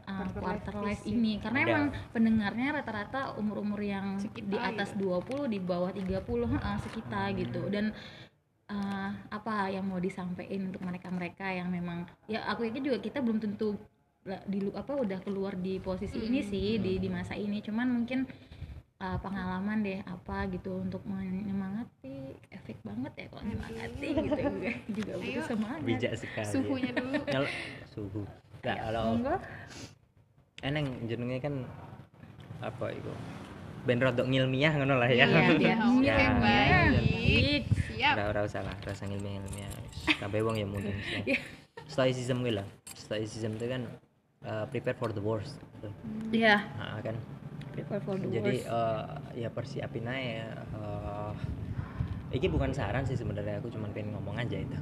uh, 0.09 0.27
Quarter 0.33 0.75
life 0.81 1.05
ini. 1.05 1.40
Karena 1.40 1.59
Ada. 1.64 1.71
emang 1.71 1.87
pendengarnya 2.12 2.67
rata-rata 2.81 3.21
umur-umur 3.37 3.81
yang 3.81 4.21
Sekitar 4.21 4.51
di 4.51 4.59
atas 4.59 4.90
gitu. 4.97 5.17
20 5.17 5.53
di 5.53 5.59
bawah 5.61 5.90
30 5.93 6.05
heeh, 6.25 6.77
sekitar 6.85 7.27
gitu. 7.37 7.62
Dan 7.69 7.90
uh, 8.71 9.11
apa 9.29 9.69
yang 9.73 9.85
mau 9.85 10.01
disampaikan 10.01 10.73
untuk 10.73 10.83
mereka-mereka 10.85 11.47
yang 11.53 11.69
memang 11.69 12.09
ya 12.31 12.45
aku 12.49 12.64
yakin 12.69 12.83
juga 12.85 12.99
kita 13.01 13.21
belum 13.21 13.40
tentu 13.40 13.77
di 14.49 14.73
apa 14.73 14.97
udah 14.97 15.21
keluar 15.21 15.53
di 15.53 15.77
posisi 15.85 16.17
ini 16.17 16.40
sih 16.40 16.81
di 16.81 16.97
di 16.97 17.09
masa 17.12 17.37
ini. 17.37 17.61
Cuman 17.61 17.93
mungkin 17.93 18.25
uh, 19.05 19.19
pengalaman 19.21 19.85
deh 19.85 20.01
apa 20.09 20.49
gitu 20.49 20.81
untuk 20.81 21.05
menyemangati. 21.05 22.40
Efek 22.49 22.81
banget 22.81 23.12
ya 23.21 23.27
kalau 23.29 23.43
menyemangati 23.45 24.09
gitu. 24.17 24.43
Gue 24.49 24.73
juga 24.97 25.12
butuh 25.21 25.29
Ayo. 25.29 25.43
semangat. 25.45 25.81
Bijak 25.85 26.14
sekali. 26.17 26.49
Suhunya 26.49 26.93
dulu. 26.97 27.21
Kalau 27.29 27.49
suhu. 27.93 28.23
Nggak 28.64 28.77
Ayo, 28.81 28.85
kalau. 28.88 29.05
Eneng 30.64 31.05
jenenge 31.05 31.38
kan 31.38 31.55
apa 32.59 32.88
itu 32.90 33.12
ben 33.85 34.00
rodok 34.00 34.24
ngilmiah 34.24 34.72
ngono 34.72 34.96
lah 34.96 35.07
ya 35.07 35.29
Iya, 35.29 35.40
iya. 35.55 35.74
Ya, 35.77 35.77
Oke, 35.85 36.09
ya, 36.09 36.31
baik. 36.35 37.03
Baik. 37.05 37.62
siap 37.92 38.14
ora 38.16 38.24
ora 38.27 38.40
usah 38.42 38.61
lah 38.61 38.77
rasa 38.81 39.05
ngilmiah 39.05 39.38
ngilmiah 39.38 39.70
kabeh 40.16 40.40
wong 40.40 40.57
ya 40.57 40.64
mudeng 40.64 40.96
Iya. 41.29 41.37
stoicism 41.85 42.40
gue 42.40 42.53
lah 42.55 42.64
stoicism 42.90 43.55
itu 43.55 43.68
kan 43.68 43.85
uh, 44.42 44.64
prepare 44.66 44.96
for 44.96 45.12
the 45.12 45.20
worst 45.20 45.61
gitu. 45.77 45.88
Iya, 46.33 46.64
Nah, 46.74 47.00
kan 47.00 47.16
prepare 47.70 48.00
for 48.00 48.16
the 48.16 48.24
jadi 48.31 48.55
worst. 48.57 48.72
uh, 48.72 49.05
ya 49.35 49.48
persiapin 49.48 50.09
aja 50.09 50.48
uh, 50.72 51.33
ini 52.31 52.46
bukan 52.48 52.72
saran 52.72 53.05
sih 53.05 53.14
sebenarnya 53.14 53.61
aku 53.61 53.68
cuma 53.68 53.87
pengen 53.90 54.16
ngomong 54.16 54.40
aja 54.40 54.57
itu 54.57 54.79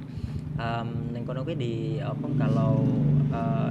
um, 0.55 1.11
neng 1.11 1.21
kono 1.21 1.43
kuwi 1.43 1.53
di 1.53 1.73
apa 1.99 2.23
kalau 2.39 2.81
uh, 3.29 3.69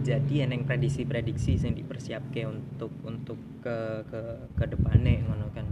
jadi 0.00 0.48
neng 0.48 0.64
prediksi-prediksi 0.64 1.60
yang 1.60 1.76
dipersiapke 1.76 2.42
untuk 2.48 2.92
untuk 3.04 3.38
ke 3.60 4.04
ke 4.08 4.20
ke 4.56 4.64
depannya 4.66 5.20
ngono 5.28 5.52
kan 5.52 5.68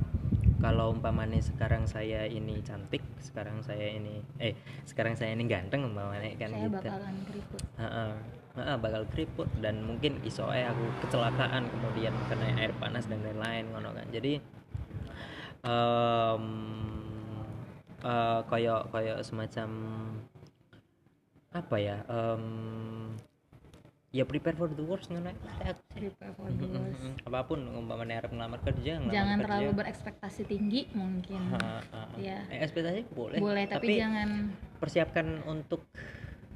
kalau 0.58 0.90
umpamanya 0.90 1.38
sekarang 1.38 1.86
saya 1.86 2.26
ini 2.26 2.58
cantik 2.66 3.00
sekarang 3.22 3.62
saya 3.62 3.94
ini 3.94 4.18
eh 4.42 4.58
sekarang 4.82 5.14
saya 5.14 5.30
ini 5.38 5.46
ganteng 5.46 5.86
umpamanya 5.86 6.34
kan 6.34 6.50
saya 6.50 6.66
gitu 6.66 6.76
bakalan 6.82 7.14
keriput. 7.30 7.62
Heeh. 7.78 8.12
Heeh, 8.58 8.76
bakal 8.82 9.06
keriput 9.14 9.46
dan 9.62 9.86
mungkin 9.86 10.18
iso 10.26 10.50
ae 10.50 10.66
aku 10.66 10.82
kecelakaan 11.06 11.70
kemudian 11.70 12.10
kena 12.26 12.58
air 12.58 12.74
panas 12.74 13.06
dan 13.06 13.22
lain-lain 13.22 13.70
ngono 13.70 13.94
kan. 13.94 14.06
Jadi 14.10 14.42
em 15.62 16.44
eh 18.02 18.40
kayak 18.50 18.90
kayak 18.90 19.18
semacam 19.22 19.68
apa 21.54 21.76
ya? 21.78 22.02
em 22.10 22.42
ya 24.08 24.24
prepare 24.24 24.56
for 24.56 24.68
the 24.68 24.80
worst. 24.80 25.08
Aku. 25.08 25.20
Prepare 25.92 26.32
for 26.32 26.48
the 26.48 26.66
worst. 26.66 27.02
mm-mm. 27.04 27.28
Apa 27.28 27.44
pun 27.44 27.60
umpamanya 27.68 28.24
arep 28.24 28.32
ngelamar 28.32 28.60
kerja, 28.62 28.92
ngelamar 28.96 29.12
Jangan 29.12 29.36
kerja. 29.36 29.44
terlalu 29.44 29.70
berekspektasi 29.76 30.42
tinggi 30.44 30.80
mungkin. 30.92 31.40
Heeh, 31.52 31.80
heeh. 31.84 32.08
Iya. 32.16 32.38
Eh, 32.48 32.58
ekspektasi 32.64 33.00
boleh. 33.12 33.38
Boleh, 33.38 33.64
tapi, 33.68 34.00
jangan 34.00 34.28
persiapkan 34.78 35.26
untuk 35.44 35.84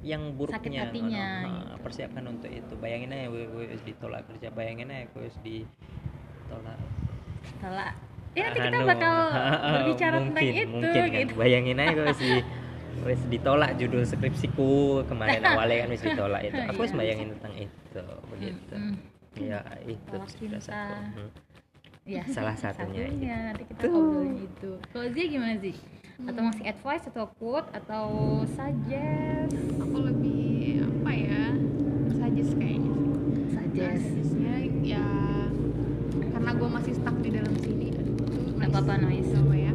yang 0.03 0.35
buruknya 0.35 0.59
Sakit 0.59 0.91
hatinya. 0.91 1.27
Nah, 1.29 1.47
gitu. 1.71 1.75
persiapkan 1.79 2.23
untuk 2.27 2.51
itu 2.51 2.73
bayangin 2.75 3.15
aja 3.15 3.25
gue 3.31 3.43
gue 3.47 3.65
ditolak 3.87 4.27
kerja 4.27 4.51
bayangin 4.51 4.91
aja 4.91 5.07
gue 5.07 5.23
wis 5.23 5.37
ditolak 5.39 6.75
salah. 7.61 7.95
Ya 8.33 8.49
nanti 8.49 8.59
kita 8.59 8.77
Anu, 8.81 8.89
bakal 8.89 9.15
berbicara 9.61 10.17
mungkin, 10.17 10.33
tentang 10.33 10.43
itu 10.57 10.67
mungkin 10.67 11.03
kan. 11.05 11.13
gitu. 11.21 11.33
bayangin 11.37 11.77
aja 11.79 11.91
gue 11.93 12.05
di- 12.17 12.45
wis 13.03 13.21
ditolak 13.27 13.75
judul 13.75 14.03
skripsiku 14.03 14.71
kemarin 15.03 15.41
awalnya 15.49 15.83
kan 15.83 15.89
wis 15.89 16.01
ditolak 16.01 16.41
itu 16.43 16.59
aku 16.63 16.79
wis 16.81 16.91
Iya. 16.91 16.99
bayangin 16.99 17.27
tentang 17.35 17.53
itu 17.57 18.03
begitu 18.29 18.75
ya 19.33 19.59
itu 19.83 20.13
cinta. 20.29 21.01
Hmm. 21.09 21.29
Ya, 22.03 22.19
Salah 22.27 22.53
satunya 22.61 23.07
nanti 23.49 23.63
kita 23.63 23.87
ngobrolin 23.87 24.43
itu. 24.43 24.75
Kalau 24.91 25.07
Zia 25.09 25.25
gimana 25.25 25.55
sih? 25.57 25.71
Atau 26.21 26.41
masih 26.43 26.63
advice 26.67 27.05
atau 27.07 27.25
quote 27.33 27.67
atau 27.71 28.07
suggest? 28.45 29.55
aku 29.79 29.97
lebih 30.03 30.43
apa 30.83 31.11
ya 31.11 31.43
suggest 32.13 32.51
kayaknya 32.55 32.91
sih 32.91 33.09
Suggest. 33.49 34.03
suggestnya 34.05 34.53
ya 34.83 35.05
karena 36.29 36.51
gue 36.53 36.69
masih 36.69 36.93
stuck 36.93 37.17
di 37.19 37.29
dalam 37.31 37.55
sini 37.57 37.87
aduh 37.89 38.15
Nggak 38.53 38.69
apa-apa, 38.69 38.93
noise. 39.01 39.27
Nggak 39.27 39.43
apa 39.43 39.55
ya 39.57 39.73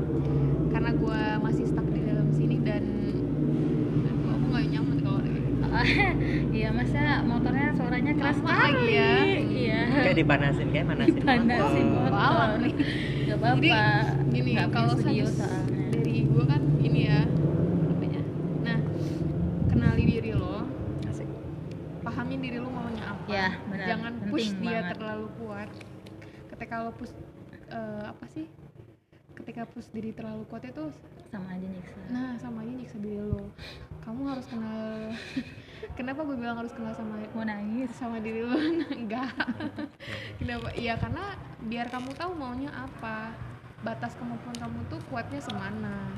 karena 0.69 0.91
gue 0.95 1.21
masih 1.43 1.65
stuck 1.67 1.89
di 1.89 2.01
dalam 2.05 2.29
sini 2.31 2.57
dan 2.61 2.85
aduh, 4.05 4.31
aku 4.31 4.45
nggak 4.47 4.65
nyaman 4.71 4.97
kalau 5.01 5.19
kayak 5.19 5.43
gitu 5.43 5.65
Iya 6.59 6.69
masa 6.71 7.01
motornya 7.23 7.71
suaranya 7.73 8.13
keras 8.13 8.37
sekali. 8.37 8.85
ya. 8.91 9.13
Iya. 9.39 9.81
kayak 10.01 10.17
dipanasin 10.17 10.69
kayak 10.69 10.87
manasin 10.87 11.15
Dipanasin 11.19 11.87
motor. 11.87 12.03
motor. 12.03 12.11
balap 12.13 12.53
nih 12.59 12.75
Gak 13.25 13.37
apa-apa. 13.37 13.57
Jadi, 13.59 13.71
gini 14.31 14.53
kalau 14.69 14.93
studio 14.95 15.25
soalnya. 15.27 15.61
dari 15.91 16.15
gue 16.25 16.45
kan 16.45 16.63
ini 16.79 17.01
ya 17.05 17.21
apanya 17.87 18.23
nah 18.63 18.79
kenali 19.67 20.03
diri 20.07 20.33
lo 20.33 20.65
Asik. 21.05 21.29
pahami 22.01 22.35
diri 22.39 22.59
lo 22.59 22.69
maunya 22.69 23.05
apa 23.07 23.27
Ya, 23.29 23.49
benar. 23.65 23.87
jangan 23.87 24.13
Penting 24.15 24.31
push 24.31 24.49
dia 24.57 24.79
banget. 24.81 24.95
terlalu 24.95 25.27
kuat 25.37 25.69
ketika 26.49 26.75
lo 26.81 26.91
push 26.93 27.13
eh, 27.69 28.05
apa 28.07 28.25
sih 28.27 28.47
ketika 29.35 29.63
push 29.67 29.89
diri 29.89 30.11
terlalu 30.11 30.43
kuat 30.45 30.65
itu 30.65 30.91
Sama 31.27 31.45
aja 31.51 31.63
nyiksa. 31.63 32.01
nah 32.09 32.33
sama 32.35 32.59
aja 32.61 32.73
nyiksa 32.73 32.97
diri 32.99 33.21
lo 33.21 33.53
kamu 34.01 34.21
harus 34.27 34.47
kenal 34.47 35.13
kenapa 35.95 36.25
gue 36.25 36.37
bilang 36.37 36.59
harus 36.59 36.73
kenal 36.73 36.95
sama 36.95 37.19
Mau 37.35 37.45
nangis. 37.45 37.91
sama 37.95 38.19
diri 38.19 38.43
lo 38.45 38.57
enggak. 38.99 39.33
Kenapa? 40.39 40.69
Iya 40.75 40.95
karena 40.99 41.35
biar 41.63 41.87
kamu 41.91 42.15
tahu 42.15 42.33
maunya 42.35 42.71
apa. 42.73 43.35
Batas 43.83 44.19
kemampuan 44.19 44.57
kamu 44.59 44.79
tuh 44.91 45.01
kuatnya 45.11 45.39
semana. 45.39 46.11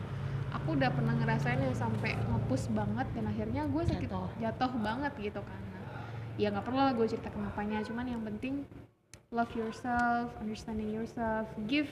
Aku 0.51 0.75
udah 0.75 0.91
pernah 0.91 1.15
ngerasain 1.15 1.63
yang 1.63 1.77
sampai 1.77 2.19
ngepush 2.19 2.73
banget 2.75 3.07
dan 3.15 3.25
akhirnya 3.31 3.63
gue 3.71 3.83
sakit 3.87 4.11
Jatuh. 4.11 4.31
jatuh, 4.43 4.73
banget 4.83 5.13
gitu 5.21 5.41
kan. 5.45 5.63
Ya 6.41 6.51
nggak 6.51 6.65
perlu 6.67 6.81
lah 6.81 6.93
gue 6.97 7.07
cerita 7.07 7.29
kenapanya. 7.31 7.85
Cuman 7.87 8.07
yang 8.09 8.23
penting 8.25 8.67
love 9.31 9.53
yourself 9.55 10.35
understanding 10.43 10.91
yourself. 10.91 11.47
Give 11.71 11.87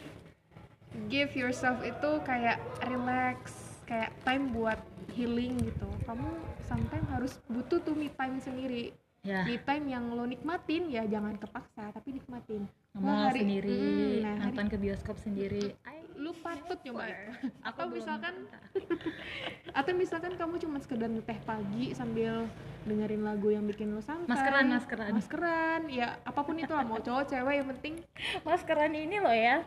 give 1.12 1.37
yourself 1.37 1.78
itu 1.85 2.11
kayak 2.24 2.59
relax 2.88 3.52
kayak 3.85 4.11
time 4.26 4.50
buat 4.50 4.81
healing 5.14 5.54
gitu. 5.62 5.87
Kamu 6.02 6.26
sometimes 6.68 7.09
harus 7.09 7.33
butuh 7.46 7.81
tuh 7.81 7.92
me 7.92 8.07
time 8.11 8.37
sendiri. 8.38 8.92
Ya, 9.20 9.42
me 9.42 9.59
time 9.59 9.88
yang 9.88 10.04
lo 10.09 10.22
nikmatin 10.22 10.88
ya 10.88 11.02
jangan 11.04 11.35
kepaksa 11.35 11.90
tapi 11.90 12.14
nikmatin. 12.14 12.68
Wah, 12.94 13.28
hari- 13.28 13.42
sendiri, 13.42 13.74
Mm, 13.74 14.22
nah, 14.22 14.35
hari- 14.38 14.54
nonton 14.54 14.66
ke 14.68 14.76
bioskop 14.78 15.16
sendiri. 15.16 15.74
I 15.83 15.98
lu 16.14 16.31
patut 16.37 16.78
nyoba 16.81 17.07
atau 17.68 17.85
misalkan 17.88 18.35
atau 19.78 19.92
misalkan 19.92 20.33
kamu 20.35 20.54
cuma 20.59 20.78
sekedar 20.78 21.07
teh 21.20 21.38
pagi 21.42 21.92
sambil 21.92 22.46
dengerin 22.85 23.22
lagu 23.22 23.48
yang 23.48 23.64
bikin 23.64 23.90
lo 23.90 24.00
santai. 24.00 24.26
Maskeran, 24.28 24.66
maskeran. 24.68 25.12
maskeran 25.12 25.81
ya 25.88 26.18
apa 26.20 26.40
pun 26.40 26.54
itu 26.57 26.70
lah 26.70 26.83
mau 26.83 26.98
cowok 26.98 27.24
cewek 27.28 27.54
yang 27.57 27.68
penting 27.72 27.94
maskeran 28.46 28.92
ini 28.92 29.18
loh 29.18 29.31
ya, 29.33 29.62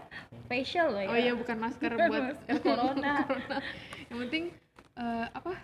facial 0.45 0.91
loh 0.91 1.01
ya. 1.01 1.09
oh 1.09 1.17
iya 1.17 1.33
bukan 1.33 1.57
masker 1.57 1.91
buat 1.99 2.35
corona. 2.57 3.23
yang 4.09 4.17
penting 4.21 4.43
eh, 4.95 5.25
apa 5.29 5.55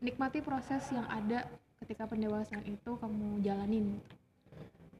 nikmati 0.00 0.40
proses 0.40 0.82
yang 0.90 1.06
ada 1.06 1.46
ketika 1.84 2.08
pendewasaan 2.08 2.64
itu 2.64 2.96
kamu 2.96 3.44
jalanin. 3.44 4.00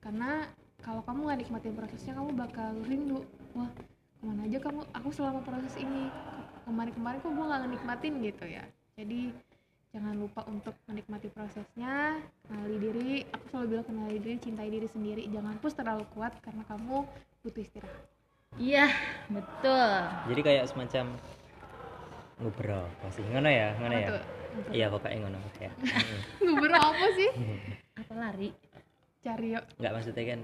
Karena 0.05 0.45
kalau 0.85 1.01
kamu 1.01 1.21
nggak 1.25 1.41
nikmatin 1.47 1.75
prosesnya 1.75 2.13
kamu 2.13 2.31
bakal 2.37 2.77
rindu 2.85 3.25
wah 3.57 3.73
ke 3.73 4.23
mana 4.25 4.45
aja 4.45 4.61
kamu 4.61 4.85
aku 4.93 5.09
selama 5.17 5.41
proses 5.41 5.73
ini 5.81 6.13
kemarin-kemarin 6.69 7.25
kok 7.25 7.33
gue 7.33 7.45
nggak 7.45 7.73
nikmatin 7.73 8.15
gitu 8.21 8.45
ya. 8.45 8.65
Jadi 9.01 9.33
jangan 9.97 10.15
lupa 10.19 10.45
untuk 10.45 10.77
menikmati 10.85 11.33
prosesnya 11.33 12.21
kenali 12.45 12.77
diri. 12.77 13.13
Aku 13.33 13.45
selalu 13.49 13.67
bilang 13.73 13.87
kenali 13.89 14.17
diri 14.21 14.37
cintai 14.43 14.69
diri 14.69 14.89
sendiri. 14.93 15.23
Jangan 15.33 15.57
push 15.63 15.77
terlalu 15.77 16.05
kuat 16.13 16.37
karena 16.45 16.63
kamu 16.69 17.09
butuh 17.41 17.63
istirahat. 17.65 18.05
Iya 18.61 18.87
betul. 19.33 19.91
Jadi 20.31 20.41
kayak 20.45 20.65
semacam 20.69 21.05
ngobrol 22.39 22.85
pasti. 23.03 23.25
Ngono 23.25 23.49
ya 23.51 23.69
ngono 23.81 23.95
ya? 23.97 24.09
tuh? 24.15 24.44
Iya 24.73 24.87
pokoknya 24.91 25.19
ngono 25.25 25.39
ya. 25.61 25.71
Ngobrol 26.45 26.79
apa 26.79 27.07
sih? 27.17 27.31
Apa 28.01 28.13
lari? 28.19 28.49
Cari 29.23 29.55
yuk. 29.55 29.65
Nggak 29.79 29.93
maksudnya 29.95 30.25
kan 30.35 30.41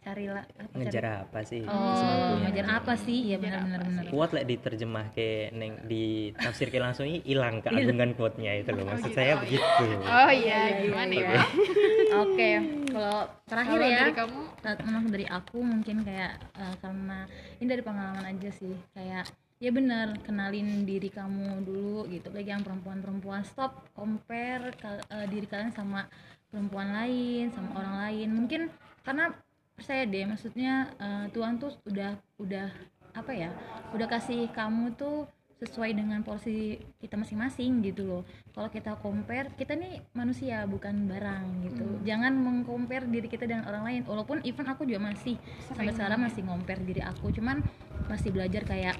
carilah 0.00 0.44
apa 0.56 0.72
ngejar 0.80 1.04
cari- 1.04 1.20
apa 1.28 1.40
sih? 1.44 1.62
Oh 1.68 2.40
ngejar 2.40 2.66
apa 2.72 2.92
sih? 2.96 3.18
Ya 3.28 3.36
benar 3.36 3.68
benar 3.68 3.80
benar. 3.84 4.04
kuat 4.08 4.30
lah 4.32 4.44
diterjemah 4.48 5.12
ke 5.12 5.52
neng 5.52 5.76
di 5.84 6.32
tafsir 6.40 6.72
ke 6.72 6.80
langsung 6.80 7.04
ini 7.04 7.20
hilang 7.20 7.60
keagungan 7.60 8.16
quote-nya 8.16 8.64
itu 8.64 8.72
loh. 8.72 8.88
Maksud 8.88 9.12
gitu, 9.12 9.16
saya 9.20 9.36
oh 9.36 9.36
iya. 9.36 9.42
begitu 9.44 9.84
oh 10.08 10.30
iya 10.32 10.60
gimana 10.80 11.12
ya? 11.12 11.40
Oke 12.24 12.50
kalau 12.90 13.18
terakhir 13.44 13.76
Kalau 13.76 13.88
ya 13.92 13.98
dari 14.00 14.14
kamu? 14.16 14.40
memang 14.88 15.04
dari 15.12 15.26
aku 15.28 15.58
mungkin 15.60 15.96
kayak 16.04 16.32
eh, 16.56 16.74
karena 16.80 17.18
ini 17.60 17.66
dari 17.68 17.82
pengalaman 17.84 18.24
aja 18.24 18.50
sih 18.56 18.74
kayak 18.96 19.24
ya 19.60 19.70
benar 19.70 20.16
kenalin 20.24 20.88
diri 20.88 21.12
kamu 21.12 21.62
dulu 21.68 22.08
gitu. 22.08 22.32
Bagi 22.32 22.50
yang 22.50 22.64
perempuan-perempuan 22.64 23.44
stop 23.44 23.92
compare 23.92 24.72
eh, 24.82 25.26
diri 25.28 25.44
kalian 25.44 25.70
sama 25.70 26.08
perempuan 26.48 26.96
lain 26.96 27.52
sama 27.52 27.76
orang 27.76 27.94
lain. 28.08 28.28
Mungkin 28.32 28.72
karena 29.04 29.36
percaya 29.76 30.08
deh 30.08 30.24
maksudnya 30.24 30.88
eh, 30.96 31.24
Tuhan 31.30 31.60
tuh 31.60 31.76
udah 31.84 32.16
udah 32.40 32.68
apa 33.10 33.32
ya 33.36 33.50
udah 33.92 34.06
kasih 34.06 34.48
kamu 34.54 34.96
tuh 34.96 35.28
sesuai 35.60 35.92
dengan 35.92 36.24
porsi 36.24 36.80
kita 36.96 37.20
masing-masing 37.20 37.84
gitu 37.84 38.08
loh. 38.08 38.22
Kalau 38.56 38.72
kita 38.72 38.96
compare 38.96 39.52
kita 39.60 39.76
nih 39.76 40.00
manusia 40.16 40.64
bukan 40.64 41.04
barang 41.04 41.44
gitu. 41.68 41.84
Jangan 42.08 42.32
mengcompare 42.32 43.04
diri 43.04 43.28
kita 43.28 43.44
dengan 43.44 43.68
orang 43.68 43.84
lain. 43.84 44.00
Walaupun 44.08 44.40
even 44.48 44.64
aku 44.72 44.88
juga 44.88 45.12
masih 45.12 45.36
sampai 45.68 45.92
sekarang 45.92 46.24
masih 46.24 46.48
compare 46.48 46.80
diri 46.80 47.04
aku. 47.04 47.28
Cuman 47.28 47.60
masih 48.08 48.32
belajar 48.32 48.64
kayak 48.64 48.96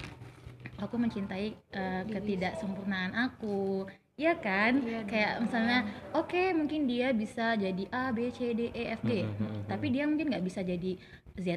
aku 0.81 0.97
mencintai 0.97 1.53
uh, 1.77 2.03
ketidaksempurnaan 2.09 3.13
aku. 3.13 3.85
Iya 4.19 4.37
kan? 4.37 4.81
Iya 4.83 5.01
kayak 5.07 5.33
misalnya 5.45 5.79
oke 6.13 6.53
mungkin 6.53 6.85
dia 6.85 7.09
bisa 7.15 7.57
jadi 7.57 7.83
A 7.89 8.13
B 8.13 8.29
C 8.29 8.53
D 8.53 8.69
E 8.69 8.83
F 8.97 9.01
G. 9.01 9.25
Hmm, 9.25 9.33
hmm, 9.33 9.49
hmm, 9.49 9.61
tapi 9.65 9.87
dia 9.89 10.05
mungkin 10.05 10.29
nggak 10.29 10.45
bisa 10.45 10.61
jadi 10.61 10.91
Z 11.37 11.47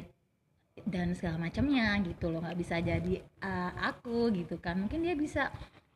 dan 0.87 1.13
segala 1.13 1.37
macamnya 1.45 1.93
gitu 2.01 2.33
loh. 2.33 2.41
Nggak 2.41 2.57
bisa 2.57 2.75
jadi 2.81 3.21
uh, 3.43 3.71
aku 3.93 4.33
gitu 4.33 4.57
kan. 4.57 4.81
Mungkin 4.81 5.05
dia 5.05 5.13
bisa 5.13 5.53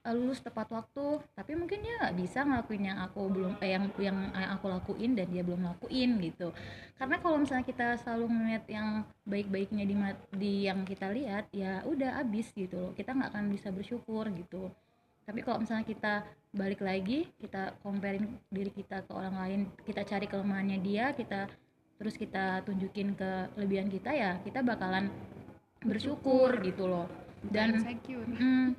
lulus 0.07 0.39
tepat 0.39 0.71
waktu. 0.71 1.19
Tapi 1.35 1.51
mungkin 1.59 1.83
dia 1.83 1.99
nggak 1.99 2.15
bisa 2.15 2.47
ngelakuin 2.47 2.83
yang 2.87 2.99
aku 3.03 3.21
belum 3.27 3.53
eh, 3.59 3.75
yang 3.75 3.85
yang 3.99 4.17
yang 4.31 4.51
aku 4.55 4.65
lakuin 4.71 5.11
dan 5.15 5.27
dia 5.27 5.43
belum 5.43 5.63
lakuin 5.65 6.19
gitu. 6.23 6.55
Karena 6.95 7.19
kalau 7.19 7.37
misalnya 7.39 7.65
kita 7.67 7.87
selalu 7.99 8.25
ngeliat 8.31 8.65
yang 8.71 9.03
baik-baiknya 9.27 9.83
di 9.83 9.95
di 10.35 10.53
yang 10.67 10.87
kita 10.87 11.11
lihat 11.11 11.51
ya 11.51 11.83
udah 11.83 12.23
abis 12.23 12.51
gitu 12.55 12.79
loh. 12.79 12.91
Kita 12.95 13.11
nggak 13.11 13.35
akan 13.35 13.45
bisa 13.51 13.69
bersyukur 13.69 14.27
gitu. 14.31 14.71
Tapi 15.27 15.45
kalau 15.45 15.61
misalnya 15.61 15.85
kita 15.85 16.13
balik 16.49 16.81
lagi 16.81 17.29
kita 17.37 17.77
comparing 17.85 18.25
diri 18.49 18.73
kita 18.73 19.05
ke 19.05 19.11
orang 19.13 19.37
lain 19.37 19.61
kita 19.85 20.01
cari 20.01 20.25
kelemahannya 20.25 20.81
dia 20.81 21.13
kita 21.13 21.45
terus 22.01 22.17
kita 22.17 22.65
tunjukin 22.65 23.13
kelebihan 23.13 23.85
kita 23.85 24.09
ya 24.09 24.41
kita 24.41 24.65
bakalan 24.65 25.13
bersyukur 25.85 26.57
gitu 26.65 26.89
loh 26.89 27.05
dan 27.47 27.69
Mm, 28.39 28.71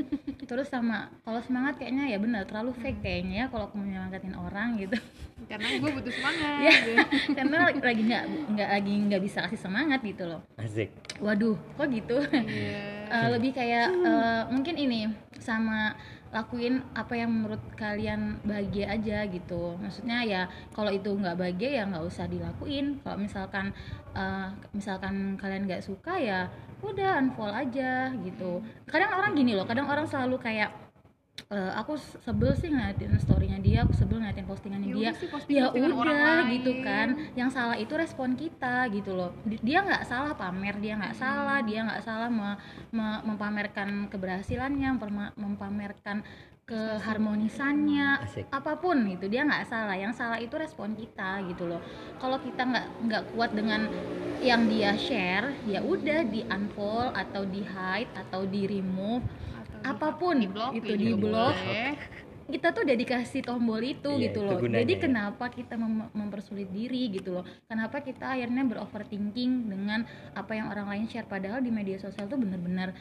terus 0.49 0.73
sama 0.73 1.13
kalau 1.21 1.41
semangat 1.45 1.77
kayaknya 1.77 2.17
ya 2.17 2.19
benar 2.19 2.49
terlalu 2.49 2.73
fake 2.81 3.05
kayaknya 3.05 3.45
ya 3.45 3.47
kalau 3.53 3.69
aku 3.69 3.77
menyemangatin 3.77 4.33
orang 4.33 4.81
gitu. 4.81 4.97
Karena 5.51 5.69
gue 5.77 5.91
butuh 6.01 6.13
semangat. 6.13 6.61
Ya 6.65 6.73
karena 7.37 7.57
lagi 7.77 8.03
nggak 8.09 8.25
nggak 8.57 8.69
lagi 8.73 8.95
nggak 9.11 9.23
bisa 9.23 9.45
kasih 9.45 9.61
semangat 9.61 10.01
gitu 10.01 10.25
loh. 10.25 10.41
Asik. 10.57 10.89
Waduh 11.21 11.61
kok 11.77 11.89
gitu? 11.93 12.25
Iya. 12.33 13.00
Eh, 13.11 13.29
lebih 13.35 13.51
kayak 13.51 13.91
eh, 13.91 14.43
mungkin 14.55 14.79
ini 14.79 15.11
sama 15.43 15.91
lakuin 16.31 16.79
apa 16.95 17.19
yang 17.19 17.27
menurut 17.35 17.59
kalian 17.75 18.39
bahagia 18.47 18.95
aja 18.95 19.27
gitu. 19.27 19.75
Maksudnya 19.83 20.23
ya 20.23 20.43
kalau 20.71 20.95
itu 20.95 21.11
nggak 21.11 21.35
bahagia 21.35 21.83
ya 21.83 21.85
nggak 21.91 22.07
usah 22.07 22.31
dilakuin. 22.31 23.03
Kalau 23.03 23.19
misalkan 23.19 23.75
eh, 24.15 24.49
misalkan 24.71 25.35
kalian 25.35 25.67
nggak 25.67 25.83
suka 25.83 26.15
ya 26.23 26.47
udah 26.87 27.19
unfollow 27.19 27.51
aja 27.51 28.15
gitu. 28.23 28.63
Kadang 28.87 29.11
orang 29.19 29.35
gini 29.35 29.59
loh 29.59 29.67
kadang 29.67 29.91
orang 29.91 30.07
selalu 30.07 30.39
kayak 30.39 30.71
eh, 31.49 31.73
aku 31.73 31.95
sebel 31.97 32.53
sih 32.53 32.69
ngeliatin 32.69 33.17
storynya 33.17 33.57
dia 33.59 33.83
aku 33.83 33.93
sebel 33.93 34.19
ngeliatin 34.19 34.45
postingannya 34.45 34.89
Ya 34.91 34.95
dia. 34.95 35.11
sih, 35.17 35.29
posting- 35.29 35.57
ya 35.57 35.65
udah 35.71 35.97
lain. 36.13 36.47
gitu 36.55 36.73
kan. 36.81 37.09
Yang 37.33 37.51
salah 37.51 37.77
itu 37.77 37.93
respon 37.95 38.35
kita 38.35 38.87
gitu 38.89 39.13
loh. 39.13 39.31
Di- 39.43 39.61
dia 39.61 39.81
nggak 39.81 40.05
salah 40.05 40.33
pamer 40.33 40.77
dia 40.77 40.95
nggak 40.95 41.15
salah. 41.15 41.59
Dia 41.63 41.81
nggak 41.83 42.03
salah 42.03 42.29
me- 42.29 42.59
me- 42.91 43.23
mempamerkan 43.25 44.07
keberhasilannya 44.07 44.91
mempamerkan 45.35 46.21
keharmonisannya 46.71 48.23
Asik. 48.23 48.47
apa 48.49 48.79
pun 48.79 49.03
itu 49.05 49.27
dia 49.27 49.43
nggak 49.43 49.67
salah. 49.67 49.95
Yang 49.95 50.13
salah 50.17 50.39
itu 50.39 50.55
respon 50.55 50.95
kita 50.95 51.43
gitu 51.47 51.67
loh. 51.67 51.83
Kalau 52.17 52.39
kita 52.39 52.63
nggak 52.63 52.87
nggak 53.05 53.23
kuat 53.35 53.51
dengan 53.51 53.91
yang 54.41 54.65
dia 54.67 54.97
share 54.97 55.53
ya 55.67 55.83
udah 55.83 56.25
di 56.25 56.47
unfollow 56.47 57.13
atau 57.13 57.45
di 57.45 57.61
hide 57.61 58.09
atau 58.17 58.47
di 58.47 58.65
remove 58.65 59.21
apa 59.85 60.09
pun 60.21 60.35
di 60.39 60.49
blok 60.51 60.73
itu 60.77 60.93
juga 60.97 60.99
di 60.99 61.11
blok 61.17 61.55
boleh. 61.57 61.93
kita 62.51 62.67
tuh 62.75 62.83
udah 62.83 62.97
dikasih 62.99 63.43
tombol 63.47 63.79
itu 63.81 64.11
Iya, 64.11 64.35
gitu 64.35 64.41
itu 64.43 64.47
loh 64.47 64.59
gunanya 64.59 64.81
jadi 64.83 64.95
ya. 64.97 65.01
kenapa 65.07 65.45
kita 65.49 65.75
mem- 65.79 66.11
mempersulit 66.13 66.69
diri 66.75 67.09
gitu 67.15 67.41
loh 67.41 67.45
kenapa 67.71 68.03
kita 68.03 68.35
akhirnya 68.35 68.63
beroverthinking 68.67 69.71
dengan 69.71 70.03
apa 70.35 70.53
yang 70.59 70.67
orang 70.69 70.87
lain 70.91 71.07
share 71.07 71.29
padahal 71.31 71.63
di 71.63 71.71
media 71.71 71.97
sosial 72.03 72.27
tuh 72.27 72.37
bener-bener 72.37 72.93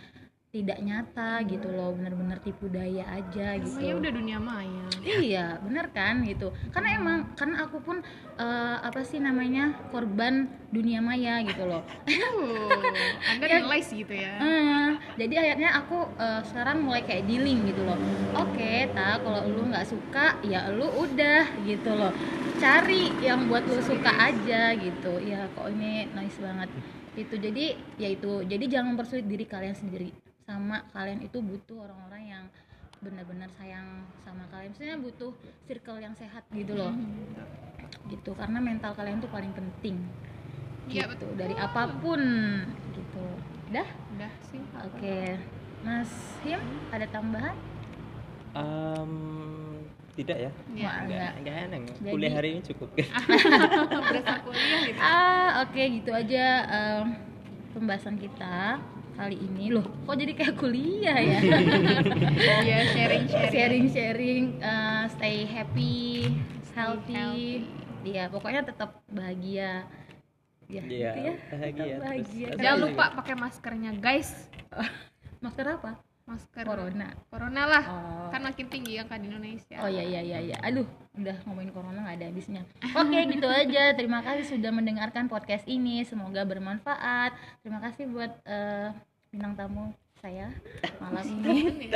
tidak 0.49 0.81
nyata 0.81 1.45
gitu 1.45 1.69
loh 1.69 1.93
bener-bener 1.93 2.41
tipu 2.41 2.65
daya 2.73 3.05
aja 3.05 3.53
gitu. 3.62 4.01
udah 4.01 4.09
dunia 4.09 4.41
maya? 4.41 4.85
Iya 5.05 5.62
bener 5.62 5.93
kan 5.93 6.25
gitu. 6.25 6.49
Karena 6.73 6.97
emang 6.97 7.17
karena 7.38 7.69
aku 7.69 7.77
pun 7.85 8.01
eh, 8.33 8.77
apa 8.81 9.05
sih 9.05 9.21
namanya 9.21 9.77
korban 9.93 10.49
dunia 10.73 11.05
maya 11.05 11.45
gitu 11.45 11.69
loh. 11.69 11.85
Uh, 12.09 12.81
anda 13.29 13.45
Ya. 13.49 13.62
realize 13.62 13.93
gitu 13.93 14.09
ya? 14.09 14.41
Eh, 14.41 14.89
jadi 15.21 15.33
akhirnya 15.38 15.69
aku 15.85 16.09
eh, 16.17 16.41
sekarang 16.49 16.81
mulai 16.81 17.05
kayak 17.05 17.29
dealing 17.29 17.69
gitu 17.69 17.85
loh. 17.85 17.97
Oke 18.41 18.89
ta 18.97 19.21
kalau 19.21 19.45
lu 19.45 19.69
nggak 19.69 19.85
suka 19.85 20.41
ya 20.41 20.73
lu 20.73 20.89
udah 20.89 21.45
gitu 21.62 21.93
loh. 21.93 22.09
Cari 22.57 23.13
yang 23.21 23.45
buat 23.53 23.69
lu 23.69 23.77
suka 23.85 24.17
aja 24.17 24.73
gitu. 24.73 25.13
Ya 25.21 25.45
kok 25.53 25.69
ini 25.69 26.09
nice 26.17 26.41
banget. 26.41 26.73
Itu 27.13 27.38
jadi 27.38 27.77
ya 28.01 28.09
itu. 28.09 28.41
Jadi 28.49 28.65
jangan 28.65 28.97
mempersulit 28.97 29.29
diri 29.29 29.45
kalian 29.45 29.77
sendiri 29.77 30.29
sama 30.49 30.81
kalian 30.89 31.21
itu 31.21 31.38
butuh 31.38 31.85
orang-orang 31.85 32.23
yang 32.25 32.45
benar-benar 33.05 33.45
sayang 33.53 34.01
sama 34.25 34.41
kalian. 34.49 34.73
Maksudnya 34.73 34.97
butuh 34.97 35.31
circle 35.69 36.01
yang 36.01 36.17
sehat 36.17 36.41
gitu 36.49 36.73
loh. 36.73 36.89
Gitu 38.09 38.33
karena 38.33 38.57
mental 38.57 38.97
kalian 38.97 39.21
tuh 39.21 39.29
paling 39.29 39.53
penting. 39.53 40.01
Iya, 40.89 41.05
gitu 41.05 41.29
betul. 41.29 41.38
dari 41.38 41.53
apa 41.53 41.85
pun 42.01 42.21
gitu. 42.97 43.25
Dah 43.69 43.85
udah 44.17 44.33
sih 44.49 44.57
Oke, 44.89 45.38
Mas 45.85 46.09
Him 46.41 46.57
ada 46.89 47.05
tambahan? 47.05 47.53
Em, 48.57 49.13
tidak 50.17 50.49
ya. 50.49 50.51
Wah, 50.51 50.65
enggak 50.73 50.97
enggak. 51.05 51.31
enggak 51.38 51.55
eneng 51.69 51.83
Jadi- 51.93 52.09
kuliah 52.09 52.33
hari 52.33 52.49
ini 52.57 52.62
cukup. 52.65 52.89
Berasa 54.09 54.35
kuliah 54.41 54.79
gitu. 54.89 54.97
Ah, 54.97 55.62
oke 55.62 55.77
gitu 55.77 56.09
aja 56.09 56.45
em, 56.65 57.05
pembahasan 57.77 58.17
kita 58.17 58.81
kali 59.19 59.36
ini 59.36 59.65
loh. 59.69 59.84
Kok 60.08 60.15
jadi 60.15 60.32
kayak 60.32 60.55
kuliah 60.55 61.19
ya? 61.19 61.39
ya 62.69 62.77
sharing 62.95 63.27
sharing 63.27 63.51
Sharing-sharing, 63.51 64.43
eh, 64.58 65.03
stay 65.12 65.43
happy, 65.43 66.32
healthy. 66.71 67.13
healthy. 67.13 67.67
Iya, 68.08 68.32
pokoknya 68.32 68.63
tetap 68.63 69.03
bahagia. 69.12 69.84
Ya, 70.69 70.86
Iya, 70.86 71.12
gitu 71.12 71.19
ya. 71.19 71.34
bahagia, 71.49 71.95
bahagia. 71.97 72.47
terus- 72.47 72.62
jangan 72.62 72.79
lupa 72.86 73.05
pakai 73.17 73.34
maskernya 73.34 73.91
guys 73.97 74.29
Masker 75.43 75.65
apa? 75.65 75.97
Masker 76.30 76.62
Corona. 76.62 77.10
corona 77.28 77.62
lah 77.65 77.84
Oh. 77.84 78.30
kan 78.30 78.39
makin 78.39 78.68
tinggi 78.68 78.96
angka 78.96 79.18
di 79.18 79.26
Indonesia 79.28 79.76
Oh 79.80 79.89
iya 79.89 80.06
iya 80.06 80.22
iya 80.22 80.39
iya. 80.39 80.58
Aduh, 80.62 80.86
udah 81.13 81.34
ngomongin 81.44 81.72
corona 81.72 82.00
nggak 82.00 82.15
ada 82.15 82.28
habisnya. 82.28 82.62
Oke, 82.94 83.18
gitu 83.28 83.46
aja. 83.46 83.92
Terima 83.92 84.22
kasih 84.22 84.46
sudah 84.48 84.70
mendengarkan 84.70 85.25
podcast 85.25 85.65
ini. 85.65 86.02
Semoga 86.04 86.46
bermanfaat. 86.46 87.34
Terima 87.60 87.82
kasih 87.82 88.06
buat 88.06 88.30
eh, 88.44 88.94
bintang 89.27 89.54
tamu 89.54 89.90
saya 90.15 90.52
malam 91.00 91.23
ini. 91.34 91.88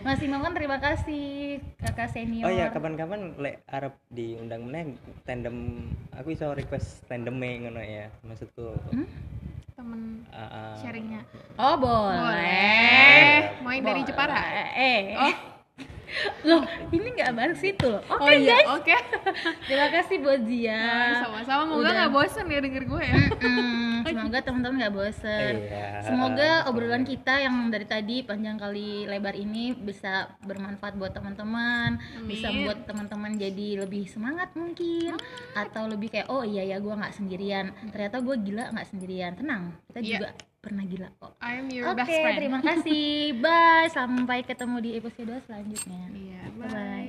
Mas 0.00 0.18
Imawan 0.18 0.54
terima 0.54 0.78
kasih 0.78 1.58
kakak 1.76 2.06
senior. 2.08 2.46
oh 2.46 2.54
ya 2.54 2.70
kapan-kapan 2.70 3.34
lek 3.36 3.66
Arab 3.66 3.98
diundang 4.08 4.64
meneh 4.64 4.94
tandem 5.22 5.82
aku 6.10 6.30
iso 6.30 6.48
request 6.50 7.02
tandeme 7.04 7.60
ngono 7.60 7.78
ya 7.78 8.14
maksudku 8.22 8.78
Hmm? 8.88 9.10
Temen 9.74 10.22
ah. 10.30 10.78
sharingnya. 10.78 11.26
Oh 11.58 11.74
boleh. 11.74 12.18
boleh. 12.22 13.38
Mau 13.66 13.70
yang 13.74 13.84
dari. 13.90 14.02
Jepara? 14.06 14.38
Eh. 14.78 15.02
Oh. 15.18 15.34
loh 16.46 16.62
ini 16.94 17.08
nggak 17.18 17.34
bahas 17.34 17.58
situ 17.58 17.90
loh. 17.90 17.98
Oke 18.06 18.22
oh 18.22 18.30
iya. 18.30 18.62
guys. 18.62 18.66
Oke. 18.78 18.94
Terima 19.66 19.88
kasih 19.90 20.16
buat 20.22 20.40
Zia. 20.46 20.78
Nah, 20.78 21.14
sama-sama. 21.26 21.62
Moga 21.74 21.90
nggak 21.90 22.12
bosen 22.14 22.46
ya 22.46 22.60
denger 22.62 22.84
gue 22.86 23.02
ya. 23.02 23.16
Mm, 23.42 23.93
semoga 24.14 24.38
teman-teman 24.46 24.76
nggak 24.78 24.94
bosen 24.94 25.52
Iya. 25.60 25.88
semoga 26.00 26.50
obrolan 26.66 27.02
kita 27.02 27.34
yang 27.38 27.68
dari 27.68 27.84
tadi 27.84 28.22
panjang 28.22 28.54
kali 28.54 29.04
lebar 29.04 29.34
ini 29.34 29.74
bisa 29.74 30.12
bermanfaat 30.40 30.94
buat 30.94 31.10
teman-teman 31.10 31.98
bisa 32.24 32.54
buat 32.54 32.84
teman-teman 32.84 33.34
jadi 33.34 33.82
lebih 33.82 34.06
semangat 34.06 34.54
mungkin 34.54 35.18
atau 35.52 35.84
lebih 35.84 36.08
kayak 36.08 36.28
oh 36.28 36.40
iya 36.40 36.62
ya 36.64 36.78
gue 36.78 36.94
nggak 36.94 37.12
sendirian 37.12 37.74
ternyata 37.88 38.18
gue 38.18 38.36
gila 38.38 38.70
nggak 38.70 38.88
sendirian 38.88 39.34
tenang 39.34 39.74
kita 39.88 39.98
Iya. 39.98 40.08
juga 40.14 40.28
pernah 40.60 40.80
gila 40.82 41.08
kok 41.12 41.32
I 41.38 41.52
am 41.58 41.68
your 41.68 41.90
Oke, 41.90 41.98
best 41.98 42.08
friend 42.14 42.36
terima 42.40 42.60
kasih. 42.62 43.36
Bye. 43.36 43.92
Sampai 43.92 44.38
ketemu 44.42 44.76
di 44.80 44.90
episode 44.96 45.36
selanjutnya. 45.44 46.02
iya 46.08 46.40
Bye-bye. 46.48 46.72
bye 46.72 47.04